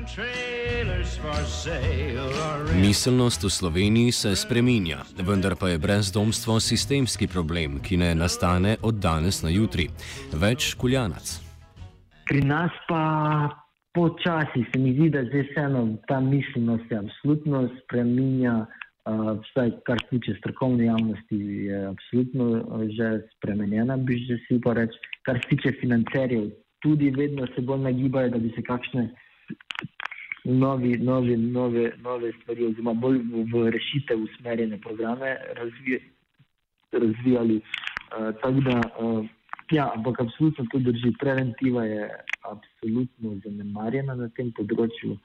Miselnost 2.82 3.44
v 3.44 3.50
Sloveniji 3.50 4.12
se 4.12 4.36
spreminja, 4.36 4.98
vendar 5.28 5.54
pa 5.60 5.70
je 5.70 5.78
brezdomstvo 5.78 6.60
sistemski 6.60 7.28
problem, 7.28 7.78
ki 7.78 7.98
ne 7.98 8.16
nastane 8.16 8.78
od 8.82 8.98
danes 8.98 9.44
na 9.44 9.54
jutri. 9.54 9.86
Več 10.34 10.74
kuljanac. 10.82 11.38
Pri 12.26 12.42
nas 12.42 12.74
pa 12.90 13.04
počasi 13.94 14.66
se 14.74 14.82
mi 14.82 14.96
zdi, 14.98 15.10
da 15.14 15.24
zdaj 15.30 15.46
vseeno 15.52 15.86
ta 16.08 16.20
miselnost 16.20 16.90
se 16.90 16.96
absolutno 16.96 17.70
spreminja. 17.84 18.66
Uh, 19.10 19.38
vsaj 19.46 19.72
kar 19.86 19.98
se 20.02 20.10
tiče 20.10 20.36
strokovne 20.38 20.86
javnosti, 20.86 21.38
je 21.70 21.86
absolutno 21.86 22.84
že 22.98 23.08
spremenjena, 23.38 23.98
bi 23.98 24.18
že 24.26 24.42
si 24.48 24.60
pa 24.62 24.74
reči. 24.74 24.98
Kar 25.26 25.40
se 25.42 25.56
tiče 25.56 25.78
financerjev, 25.82 26.50
tudi 26.82 27.10
vedno 27.10 27.48
se 27.56 27.62
bolj 27.62 27.82
nagibajo, 27.90 28.30
da 28.30 28.38
bi 28.38 28.52
se 28.56 28.62
kakšne 28.62 29.10
novi, 30.50 30.98
novi, 30.98 31.38
nove, 31.38 31.92
nove 32.04 32.32
stvari, 32.42 32.66
oziroma 32.66 32.94
bolj 32.94 33.22
v, 33.54 33.66
rešitev 33.72 34.24
usmerjene 34.24 34.82
programe 34.82 35.36
razvije, 35.58 36.00
razvijali. 36.92 37.62
Uh, 38.10 38.30
tako 38.42 38.62
da, 38.66 38.82
uh, 39.00 39.26
ja, 39.72 39.92
ampak 39.96 40.20
absolutno 40.20 40.66
to 40.72 40.80
drži. 40.80 41.14
Preventiva 41.20 41.86
je 41.86 42.10
absolutno 42.42 43.36
zanemarjena 43.46 44.16
na 44.16 44.30
tem 44.38 44.52
področju. 44.58 45.18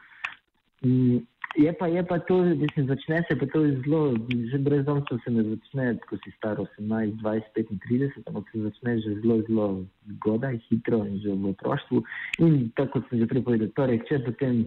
Um, 0.85 1.23
je, 1.57 1.73
pa, 1.79 1.87
je 1.87 2.03
pa 2.07 2.19
to, 2.19 2.43
se 2.75 2.83
začne 2.85 3.23
se 3.29 3.39
pa 3.39 3.47
to 3.47 3.63
zelo, 3.85 4.17
že 4.51 4.59
brezdomstvo 4.59 5.19
se 5.25 5.31
ne 5.31 5.43
začne, 5.43 5.99
ko 6.09 6.17
si 6.25 6.33
star 6.37 6.59
18, 6.59 7.15
20, 7.23 7.43
35, 7.55 8.27
ampak 8.27 8.51
se 8.53 8.59
začne 8.59 8.99
že 9.01 9.15
zelo, 9.23 9.39
zelo 9.49 9.69
zgodaj, 10.17 10.59
hitro 10.69 11.05
in 11.07 11.21
že 11.23 11.31
v 11.31 11.55
otroštvu. 11.55 12.03
In 12.39 12.71
tako 12.77 12.99
kot 12.99 13.09
sem 13.09 13.23
že 13.23 13.31
prej 13.31 13.47
povedal, 13.47 13.71
torej, 13.79 14.03
če 14.11 14.19
potem 14.27 14.67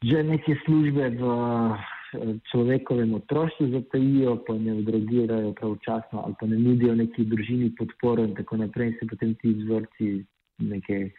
že 0.00 0.22
neke 0.24 0.56
službe 0.64 1.20
v 1.20 1.22
eh, 1.22 2.34
človekovem 2.50 3.14
otroštvu 3.14 3.68
zatajijo, 3.70 4.40
pa 4.48 4.56
ne 4.56 4.80
odrogirajo 4.80 5.52
pravočasno 5.52 6.24
ali 6.24 6.34
pa 6.40 6.46
ne 6.46 6.58
nudijo 6.58 6.94
neki 6.94 7.24
družini 7.24 7.74
podporo 7.76 8.24
in 8.24 8.34
tako 8.34 8.56
naprej, 8.56 8.88
in 8.88 8.96
se 9.00 9.06
potem 9.06 9.34
ti 9.34 9.52
vzorci 9.54 10.24
neke. 10.58 11.12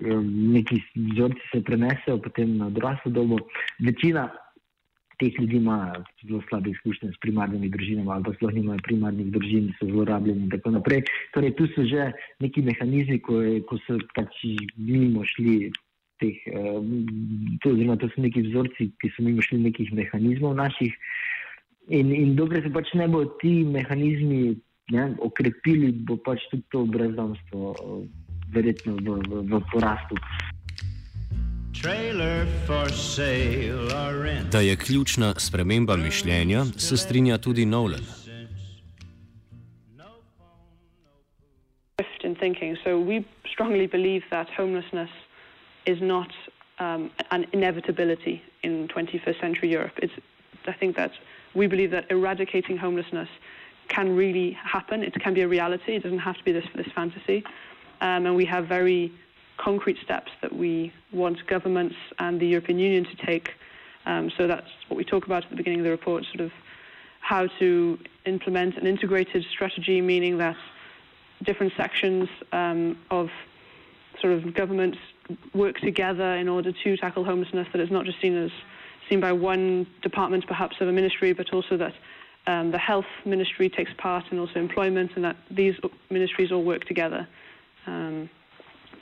Eh, 0.00 0.22
neki 0.54 0.78
vzorci 0.94 1.42
se 1.50 1.62
prenesejo 1.62 2.22
potem 2.22 2.56
na 2.56 2.70
odraslo 2.70 3.10
dobo. 3.10 3.38
Večina 3.82 4.30
teh 5.18 5.34
ljudi 5.40 5.56
ima 5.56 5.94
zelo 6.26 6.42
slabe 6.48 6.70
izkušnje 6.70 7.10
s 7.12 7.18
primarnimi 7.20 7.68
družinami, 7.68 8.10
ali 8.10 8.24
pa 8.24 8.32
sploh 8.34 8.52
nimajo 8.54 8.82
primarnih 8.82 9.30
družin, 9.34 9.72
so 9.78 9.86
zlorabljeni 9.86 10.46
in 10.46 10.50
tako 10.50 10.74
naprej. 10.74 11.04
Torej, 11.34 11.54
tu 11.58 11.66
so 11.74 11.86
že 11.86 12.10
neki 12.42 12.62
mehanizmi, 12.62 13.18
ko, 13.22 13.42
ko 13.68 13.78
so 13.86 13.98
pač 14.14 14.42
mimo 14.76 15.24
šli 15.34 15.70
teh, 16.22 16.36
uh, 16.54 16.80
oziroma 17.66 17.96
to 18.00 18.08
so 18.12 18.22
neki 18.22 18.46
vzorci, 18.48 18.90
ki 19.00 19.12
so 19.14 19.24
mi 19.26 19.36
šli 19.42 19.60
nekih 19.66 19.92
mehanizmov 19.92 20.56
naših. 20.58 20.94
In, 21.92 22.12
in 22.14 22.34
dokler 22.36 22.64
se 22.64 22.72
pač 22.72 22.92
ne 22.96 23.08
bo 23.08 23.24
ti 23.40 23.62
mehanizmi 23.68 24.54
ne, 24.94 25.06
okrepili, 25.20 25.92
bo 26.06 26.16
pač 26.16 26.44
tudi 26.50 26.64
to 26.72 26.84
brezdomstvo 26.88 27.74
uh, 27.74 28.02
verjetno 28.54 28.96
v, 29.00 29.20
v, 29.28 29.44
v 29.52 29.62
porastu. 29.72 30.18
Da 34.52 34.60
je 34.60 34.76
ključna 34.76 35.34
sprememba 35.36 35.96
mišljenja, 35.96 36.64
se 36.76 36.96
strinja 36.96 37.38
tudi 37.38 37.66
Nolan. 37.66 38.24
Thinking. 42.40 42.76
So 42.84 42.98
we 42.98 43.24
strongly 43.52 43.86
believe 43.86 44.22
that 44.30 44.48
homelessness 44.56 45.10
is 45.86 46.00
not 46.00 46.30
um, 46.78 47.10
an 47.30 47.46
inevitability 47.52 48.42
in 48.62 48.88
21st 48.88 49.40
century 49.40 49.70
Europe. 49.70 49.92
It's, 49.98 50.12
I 50.66 50.72
think 50.72 50.96
that 50.96 51.12
we 51.54 51.66
believe 51.66 51.90
that 51.92 52.10
eradicating 52.10 52.76
homelessness 52.76 53.28
can 53.88 54.16
really 54.16 54.52
happen. 54.52 55.02
It 55.02 55.14
can 55.20 55.34
be 55.34 55.42
a 55.42 55.48
reality. 55.48 55.96
It 55.96 56.02
doesn't 56.02 56.18
have 56.18 56.36
to 56.36 56.44
be 56.44 56.52
this, 56.52 56.64
this 56.74 56.88
fantasy. 56.94 57.44
Um, 58.00 58.26
and 58.26 58.34
we 58.34 58.44
have 58.46 58.66
very 58.66 59.12
concrete 59.56 59.98
steps 60.02 60.32
that 60.42 60.52
we 60.52 60.92
want 61.12 61.46
governments 61.46 61.94
and 62.18 62.40
the 62.40 62.46
European 62.46 62.78
Union 62.78 63.04
to 63.04 63.26
take. 63.26 63.50
Um, 64.06 64.30
so 64.36 64.46
that's 64.46 64.68
what 64.88 64.96
we 64.96 65.04
talk 65.04 65.26
about 65.26 65.44
at 65.44 65.50
the 65.50 65.56
beginning 65.56 65.80
of 65.80 65.84
the 65.84 65.90
report, 65.90 66.24
sort 66.24 66.40
of 66.40 66.52
how 67.20 67.46
to 67.58 67.98
implement 68.26 68.76
an 68.76 68.86
integrated 68.86 69.44
strategy, 69.50 70.00
meaning 70.00 70.38
that 70.38 70.56
different 71.42 71.72
sections 71.76 72.28
um, 72.52 72.98
of 73.10 73.30
sort 74.20 74.32
of 74.32 74.54
governments 74.54 74.98
work 75.54 75.78
together 75.78 76.34
in 76.36 76.48
order 76.48 76.72
to 76.72 76.96
tackle 76.96 77.24
homelessness, 77.24 77.66
that 77.72 77.80
it's 77.80 77.92
not 77.92 78.04
just 78.04 78.20
seen 78.20 78.36
as 78.36 78.50
seen 79.08 79.20
by 79.20 79.32
one 79.32 79.86
department, 80.02 80.46
perhaps 80.46 80.76
of 80.80 80.88
a 80.88 80.92
ministry, 80.92 81.32
but 81.32 81.52
also 81.52 81.76
that 81.76 81.94
um, 82.46 82.70
the 82.70 82.78
health 82.78 83.06
ministry 83.24 83.68
takes 83.68 83.90
part 83.98 84.24
and 84.30 84.40
also 84.40 84.58
employment, 84.58 85.12
and 85.14 85.24
that 85.24 85.36
these 85.50 85.74
ministries 86.10 86.52
all 86.52 86.62
work 86.62 86.84
together. 86.84 87.26
Um, 87.86 88.28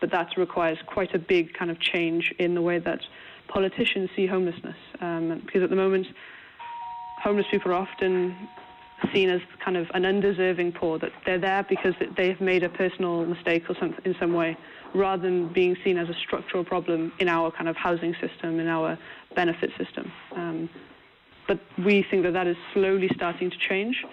but 0.01 0.11
that 0.11 0.37
requires 0.37 0.79
quite 0.87 1.15
a 1.15 1.19
big 1.19 1.55
kind 1.55 1.71
of 1.71 1.79
change 1.79 2.35
in 2.39 2.55
the 2.55 2.63
way 2.63 2.79
that 2.81 3.01
politicians 3.49 4.11
see 4.17 4.27
homelessness, 4.27 4.77
um, 5.01 5.41
because 5.45 5.63
at 5.63 5.71
the 5.71 5.77
moment, 5.77 6.07
homeless 7.23 7.47
people 7.51 7.71
are 7.73 7.77
often 7.77 8.49
seen 9.13 9.29
as 9.29 9.41
kind 9.65 9.77
of 9.77 9.89
an 9.95 10.05
undeserving 10.05 10.73
poor, 10.73 10.99
that 10.99 11.11
they're 11.27 11.39
there 11.39 11.65
because 11.69 11.95
they've 12.17 12.41
made 12.41 12.63
a 12.63 12.69
personal 12.69 13.25
mistake 13.27 13.69
or 13.69 13.77
something 13.79 14.05
in 14.05 14.15
some 14.19 14.33
way 14.33 14.57
rather 14.95 15.23
than 15.23 15.53
being 15.53 15.77
seen 15.85 15.99
as 15.99 16.09
a 16.09 16.15
structural 16.15 16.65
problem 16.65 17.13
in 17.19 17.29
our 17.29 17.51
kind 17.51 17.69
of 17.69 17.77
housing 17.77 18.15
system, 18.21 18.61
in 18.61 18.69
our 18.69 18.99
benefit 19.35 19.71
system. 19.79 20.13
Um, 20.35 20.69
but 21.49 21.59
we 21.79 22.03
think 22.03 22.23
that 22.25 22.33
that 22.33 22.47
is 22.47 22.57
slowly 22.73 23.11
starting 23.15 23.51
to 23.51 23.59
change. 23.59 24.05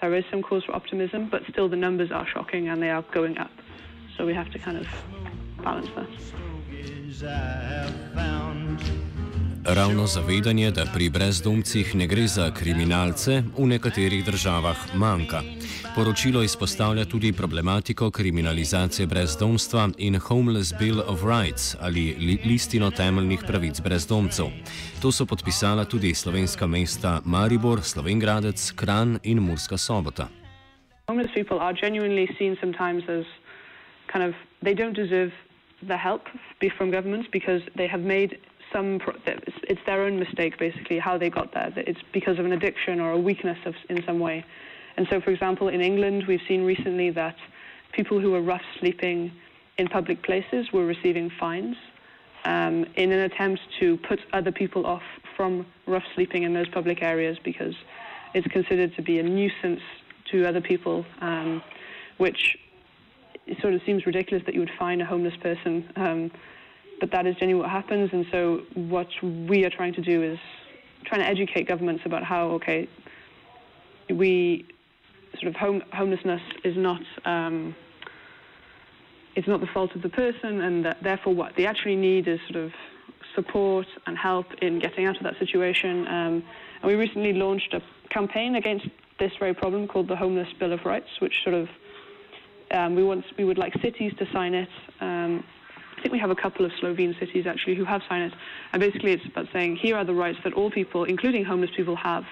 There 0.00 0.14
is 0.14 0.24
some 0.30 0.42
cause 0.42 0.64
for 0.64 0.74
optimism, 0.74 1.28
but 1.30 1.42
still 1.48 1.68
the 1.68 1.76
numbers 1.76 2.10
are 2.10 2.26
shocking 2.26 2.68
and 2.68 2.82
they 2.82 2.90
are 2.90 3.02
going 3.02 3.38
up. 3.38 3.50
So 4.16 4.26
we 4.26 4.34
have 4.34 4.50
to 4.52 4.58
kind 4.58 4.78
of 4.78 4.86
balance 5.62 5.88
that. 5.96 6.08
Ravno 9.66 10.06
zavedanje, 10.06 10.70
da 10.70 10.84
pri 10.94 11.08
brezdomcih 11.08 11.94
ne 11.94 12.06
gre 12.06 12.26
za 12.26 12.50
kriminalce, 12.52 13.42
v 13.58 13.66
nekaterih 13.66 14.24
državah 14.24 14.76
manjka. 14.94 15.40
Poročilo 15.96 16.42
izpostavlja 16.42 17.04
tudi 17.04 17.32
problematiko 17.32 18.10
kriminalizacije 18.10 19.06
brezdomstva 19.06 19.88
in 19.98 20.18
Homeless 20.18 20.74
Bill 20.78 21.00
of 21.00 21.22
Rights 21.24 21.76
ali 21.80 22.38
listino 22.44 22.90
temeljnih 22.90 23.40
pravic 23.46 23.80
brezdomcev. 23.80 24.46
To 25.02 25.12
so 25.12 25.26
podpisala 25.26 25.84
tudi 25.84 26.14
slovenska 26.14 26.66
mesta 26.66 27.20
Maribor, 27.24 27.82
Slovengradec, 27.82 28.72
Kran 28.76 29.18
in 29.22 29.38
Murska 29.38 29.78
sobota. 29.78 30.28
Homeless 31.08 31.32
people 31.34 31.58
are 31.60 31.76
genuinely 31.80 32.28
seen 32.38 32.56
sometimes 32.60 33.08
as 33.08 33.24
kind 34.12 34.24
of, 34.28 34.34
they 34.62 34.74
don't 34.74 34.96
deserve 34.96 35.32
the 35.86 35.96
help 35.96 36.22
from 36.76 36.90
governments 36.90 37.28
because 37.32 37.62
they 37.76 37.88
have 37.88 38.04
made 38.04 38.38
some 38.74 39.00
it's 39.26 39.80
their 39.86 40.02
own 40.02 40.18
mistake 40.18 40.58
basically 40.58 40.98
how 40.98 41.16
they 41.16 41.30
got 41.30 41.54
there. 41.54 41.72
It's 41.76 42.00
because 42.12 42.38
of 42.38 42.44
an 42.44 42.52
addiction 42.52 43.00
or 43.00 43.12
a 43.12 43.18
weakness 43.18 43.58
of, 43.64 43.74
in 43.88 44.02
some 44.04 44.18
way. 44.18 44.44
And 44.96 45.06
so, 45.10 45.20
for 45.20 45.30
example, 45.30 45.68
in 45.68 45.80
England, 45.80 46.24
we've 46.28 46.40
seen 46.46 46.64
recently 46.64 47.10
that 47.10 47.36
people 47.92 48.20
who 48.20 48.32
were 48.32 48.42
rough 48.42 48.62
sleeping 48.80 49.32
in 49.78 49.88
public 49.88 50.22
places 50.22 50.66
were 50.72 50.86
receiving 50.86 51.30
fines 51.38 51.76
um, 52.44 52.84
in 52.96 53.10
an 53.10 53.20
attempt 53.20 53.60
to 53.80 53.96
put 54.08 54.20
other 54.32 54.52
people 54.52 54.86
off 54.86 55.02
from 55.36 55.66
rough 55.86 56.04
sleeping 56.14 56.42
in 56.44 56.54
those 56.54 56.68
public 56.68 57.02
areas 57.02 57.36
because 57.44 57.74
it's 58.34 58.46
considered 58.48 58.94
to 58.96 59.02
be 59.02 59.18
a 59.18 59.22
nuisance 59.22 59.80
to 60.30 60.46
other 60.46 60.60
people, 60.60 61.04
um, 61.20 61.62
which 62.18 62.56
it 63.46 63.60
sort 63.60 63.74
of 63.74 63.80
seems 63.84 64.06
ridiculous 64.06 64.44
that 64.46 64.54
you 64.54 64.60
would 64.60 64.70
fine 64.78 65.00
a 65.00 65.04
homeless 65.04 65.36
person. 65.42 65.88
Um, 65.96 66.30
but 67.00 67.10
that 67.12 67.26
is 67.26 67.34
genuinely 67.36 67.62
what 67.62 67.70
happens. 67.70 68.10
And 68.12 68.26
so, 68.30 68.62
what 68.74 69.08
we 69.22 69.64
are 69.64 69.70
trying 69.70 69.94
to 69.94 70.02
do 70.02 70.22
is 70.22 70.38
trying 71.06 71.20
to 71.20 71.26
educate 71.26 71.68
governments 71.68 72.02
about 72.06 72.24
how, 72.24 72.48
okay, 72.52 72.88
we 74.10 74.66
sort 75.40 75.48
of 75.48 75.56
home, 75.56 75.82
homelessness 75.92 76.40
is 76.64 76.76
not 76.76 77.02
um, 77.24 77.74
it's 79.36 79.48
not 79.48 79.60
the 79.60 79.66
fault 79.66 79.94
of 79.94 80.02
the 80.02 80.08
person, 80.08 80.60
and 80.60 80.84
that 80.84 81.02
therefore 81.02 81.34
what 81.34 81.52
they 81.56 81.66
actually 81.66 81.96
need 81.96 82.28
is 82.28 82.38
sort 82.50 82.64
of 82.64 82.72
support 83.34 83.86
and 84.06 84.16
help 84.16 84.46
in 84.62 84.78
getting 84.78 85.06
out 85.06 85.16
of 85.16 85.22
that 85.24 85.34
situation. 85.38 86.06
Um, 86.06 86.44
and 86.82 86.84
we 86.84 86.94
recently 86.94 87.32
launched 87.32 87.74
a 87.74 87.82
campaign 88.10 88.54
against 88.54 88.86
this 89.18 89.32
very 89.38 89.54
problem 89.54 89.88
called 89.88 90.08
the 90.08 90.16
Homeless 90.16 90.48
Bill 90.58 90.72
of 90.72 90.84
Rights, 90.84 91.08
which 91.20 91.34
sort 91.42 91.54
of 91.54 91.68
um, 92.72 92.94
we 92.94 93.02
want 93.02 93.24
we 93.36 93.44
would 93.44 93.58
like 93.58 93.72
cities 93.82 94.12
to 94.18 94.26
sign 94.32 94.54
it. 94.54 94.68
Um, 95.00 95.44
think 96.04 96.12
we 96.12 96.18
have 96.18 96.30
a 96.30 96.36
couple 96.36 96.66
of 96.66 96.72
Slovene 96.80 97.16
cities 97.18 97.46
actually 97.46 97.76
who 97.76 97.86
have 97.86 98.02
signed 98.06 98.30
it, 98.30 98.38
and 98.74 98.80
basically 98.80 99.12
it's 99.12 99.24
about 99.24 99.46
saying 99.54 99.76
here 99.76 99.96
are 99.96 100.04
the 100.04 100.12
rights 100.12 100.38
that 100.44 100.52
all 100.52 100.70
people, 100.70 101.04
including 101.04 101.46
homeless 101.46 101.70
people, 101.74 101.96
have. 101.96 102.24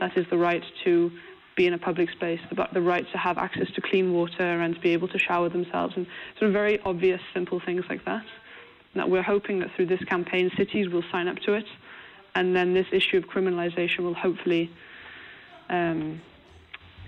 That 0.00 0.16
is 0.18 0.26
the 0.30 0.36
right 0.36 0.64
to 0.82 1.12
be 1.54 1.68
in 1.68 1.72
a 1.72 1.78
public 1.78 2.10
space, 2.10 2.40
the, 2.50 2.66
the 2.72 2.80
right 2.80 3.06
to 3.12 3.18
have 3.18 3.38
access 3.38 3.70
to 3.76 3.80
clean 3.82 4.12
water 4.12 4.42
and 4.42 4.74
to 4.74 4.80
be 4.80 4.90
able 4.90 5.06
to 5.06 5.18
shower 5.18 5.48
themselves, 5.48 5.94
and 5.96 6.08
sort 6.40 6.48
of 6.48 6.52
very 6.52 6.80
obvious, 6.80 7.20
simple 7.32 7.60
things 7.60 7.84
like 7.88 8.04
that. 8.04 8.24
And 8.92 9.00
that 9.00 9.08
we're 9.08 9.22
hoping 9.22 9.60
that 9.60 9.70
through 9.76 9.86
this 9.86 10.02
campaign, 10.02 10.50
cities 10.56 10.88
will 10.88 11.04
sign 11.12 11.28
up 11.28 11.36
to 11.46 11.52
it, 11.52 11.66
and 12.34 12.56
then 12.56 12.74
this 12.74 12.88
issue 12.90 13.16
of 13.16 13.26
criminalisation 13.26 14.00
will 14.00 14.14
hopefully 14.14 14.72
um, 15.68 16.20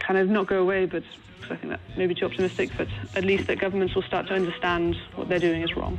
kind 0.06 0.18
of 0.18 0.28
not 0.28 0.46
go 0.48 0.56
away, 0.56 0.86
but 0.86 1.02
I 1.50 1.56
think 1.56 1.68
that 1.72 1.80
may 1.96 2.06
be 2.06 2.14
too 2.14 2.26
optimistic, 2.26 2.70
but 2.76 2.88
at 3.16 3.24
least 3.24 3.46
that 3.46 3.60
governments 3.60 3.94
will 3.94 4.06
start 4.06 4.26
to 4.28 4.34
understand 4.34 4.96
what 5.16 5.28
they're 5.28 5.46
doing 5.50 5.62
is 5.62 5.76
wrong. 5.76 5.98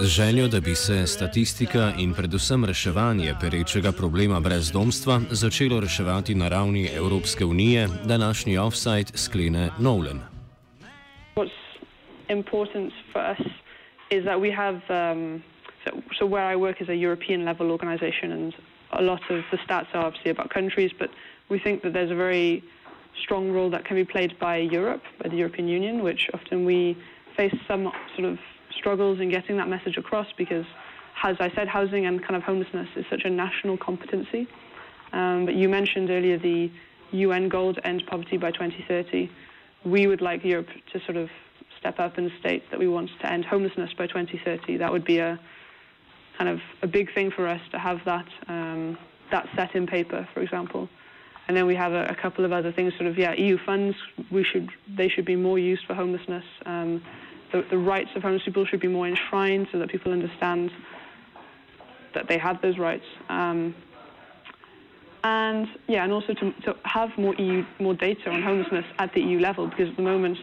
Z 0.00 0.08
željo, 0.08 0.48
da 0.48 0.60
bi 0.60 0.74
se 0.74 1.06
statistika 1.06 1.92
in 1.98 2.14
predvsem 2.14 2.64
reševanje 2.64 3.34
perečega 3.40 3.92
problema 3.92 4.40
brezdomstva 4.40 5.20
začelo 5.30 5.80
reševati 5.80 6.34
na 6.34 6.48
ravni 6.48 6.88
Evropske 6.94 7.44
unije, 7.44 7.88
današnji 8.04 8.58
offside 8.58 9.10
sklene 9.14 9.70
Nolan. 9.78 10.20
important 12.28 12.92
for 13.12 13.20
us 13.20 13.46
is 14.10 14.24
that 14.24 14.40
we 14.40 14.50
have 14.50 14.80
um, 14.90 15.42
so, 16.18 16.26
where 16.26 16.44
I 16.44 16.56
work 16.56 16.80
is 16.80 16.88
a 16.88 16.94
European 16.94 17.44
level 17.44 17.70
organization 17.70 18.32
and 18.32 18.54
a 18.92 19.02
lot 19.02 19.20
of 19.30 19.42
the 19.50 19.58
stats 19.58 19.86
are 19.94 20.04
obviously 20.06 20.30
about 20.30 20.50
countries 20.50 20.92
but 20.98 21.10
we 21.48 21.58
think 21.58 21.82
that 21.82 21.92
there's 21.92 22.10
a 22.10 22.14
very 22.14 22.62
strong 23.22 23.50
role 23.50 23.70
that 23.70 23.84
can 23.84 23.96
be 23.96 24.04
played 24.04 24.38
by 24.38 24.56
Europe 24.56 25.02
by 25.22 25.28
the 25.28 25.36
European 25.36 25.68
Union 25.68 26.02
which 26.02 26.28
often 26.34 26.64
we 26.64 26.96
face 27.36 27.54
some 27.68 27.92
sort 28.16 28.28
of 28.28 28.38
struggles 28.76 29.20
in 29.20 29.30
getting 29.30 29.56
that 29.56 29.68
message 29.68 29.96
across 29.96 30.26
because, 30.36 30.64
as 31.22 31.36
I 31.40 31.50
said, 31.54 31.68
housing 31.68 32.06
and 32.06 32.20
kind 32.22 32.36
of 32.36 32.42
homelessness 32.42 32.88
is 32.96 33.04
such 33.10 33.22
a 33.24 33.30
national 33.30 33.76
competency. 33.76 34.46
Um, 35.12 35.46
but 35.46 35.54
you 35.54 35.68
mentioned 35.68 36.10
earlier 36.10 36.38
the 36.38 36.70
UN 37.12 37.48
goal 37.48 37.74
to 37.74 37.86
end 37.86 38.04
poverty 38.06 38.36
by 38.36 38.50
2030. 38.50 39.30
We 39.84 40.06
would 40.06 40.20
like 40.20 40.44
Europe 40.44 40.68
to 40.92 41.00
sort 41.04 41.16
of 41.16 41.28
step 41.78 41.98
up 41.98 42.18
and 42.18 42.30
state 42.40 42.68
that 42.70 42.78
we 42.78 42.88
want 42.88 43.10
to 43.20 43.32
end 43.32 43.44
homelessness 43.44 43.90
by 43.96 44.06
2030. 44.06 44.76
That 44.78 44.90
would 44.90 45.04
be 45.04 45.18
a 45.18 45.38
kind 46.36 46.50
of 46.50 46.60
a 46.82 46.86
big 46.86 47.12
thing 47.14 47.30
for 47.30 47.46
us 47.46 47.60
to 47.72 47.78
have 47.78 47.98
that 48.04 48.26
um, 48.48 48.98
that 49.30 49.48
set 49.56 49.74
in 49.74 49.86
paper, 49.86 50.28
for 50.32 50.40
example. 50.40 50.88
And 51.48 51.56
then 51.56 51.66
we 51.66 51.76
have 51.76 51.92
a, 51.92 52.06
a, 52.06 52.14
couple 52.14 52.44
of 52.44 52.52
other 52.52 52.72
things, 52.72 52.92
sort 52.94 53.06
of 53.06 53.16
yeah, 53.16 53.32
EU 53.34 53.56
funds. 53.64 53.96
We 54.30 54.44
should 54.44 54.70
they 54.96 55.08
should 55.08 55.24
be 55.24 55.36
more 55.36 55.58
used 55.58 55.84
for 55.86 55.94
homelessness. 55.94 56.44
Um, 56.64 57.02
the, 57.52 57.64
the 57.70 57.78
rights 57.78 58.10
of 58.16 58.22
homeless 58.22 58.42
people 58.44 58.66
should 58.66 58.80
be 58.80 58.88
more 58.88 59.06
enshrined 59.06 59.68
so 59.70 59.78
that 59.78 59.88
people 59.88 60.12
understand 60.12 60.70
that 62.14 62.28
they 62.28 62.38
have 62.38 62.60
those 62.62 62.78
rights. 62.78 63.04
Um, 63.28 63.74
and 65.22 65.68
yeah, 65.88 66.04
and 66.04 66.12
also 66.12 66.34
to, 66.34 66.52
to 66.62 66.76
have 66.84 67.10
more 67.18 67.34
EU, 67.34 67.64
more 67.80 67.94
data 67.94 68.30
on 68.30 68.42
homelessness 68.42 68.84
at 68.98 69.12
the 69.12 69.20
EU 69.20 69.38
level, 69.38 69.66
because 69.68 69.88
at 69.88 69.96
the 69.96 70.02
moment 70.02 70.38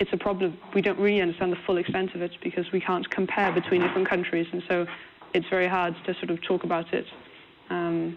it's 0.00 0.12
a 0.12 0.16
problem. 0.16 0.56
We 0.74 0.82
don't 0.82 0.98
really 0.98 1.20
understand 1.20 1.52
the 1.52 1.58
full 1.66 1.78
extent 1.78 2.14
of 2.14 2.22
it 2.22 2.32
because 2.42 2.70
we 2.72 2.80
can't 2.80 3.08
compare 3.10 3.52
between 3.52 3.80
different 3.80 4.08
countries, 4.08 4.46
and 4.52 4.62
so 4.68 4.86
it's 5.34 5.48
very 5.48 5.68
hard 5.68 5.94
to 6.06 6.14
sort 6.14 6.30
of 6.30 6.42
talk 6.42 6.64
about 6.64 6.92
it. 6.92 7.06
Um, 7.70 8.16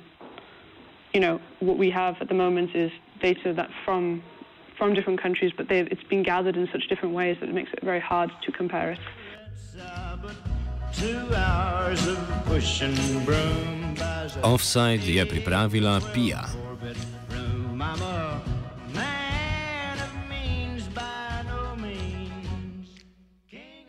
you 1.14 1.20
know, 1.20 1.42
what 1.60 1.78
we 1.78 1.90
have 1.92 2.16
at 2.22 2.28
the 2.28 2.34
moment 2.34 2.76
is 2.76 2.92
data 3.22 3.54
that 3.54 3.70
from 3.86 4.24
from 4.78 4.96
different 4.96 5.22
countries, 5.22 5.52
but 5.56 5.70
it's 5.70 6.04
been 6.10 6.24
gathered 6.24 6.58
in 6.58 6.68
such 6.72 6.88
different 6.90 7.14
ways 7.14 7.38
that 7.40 7.48
it 7.48 7.54
makes 7.54 7.72
it 7.72 7.84
very 7.84 8.00
hard 8.00 8.32
to 8.42 8.52
compare 8.52 8.92
it. 8.94 9.00
Offside 14.42 15.02
je 15.02 15.26
pripravila 15.26 16.02
Pia. 16.14 16.50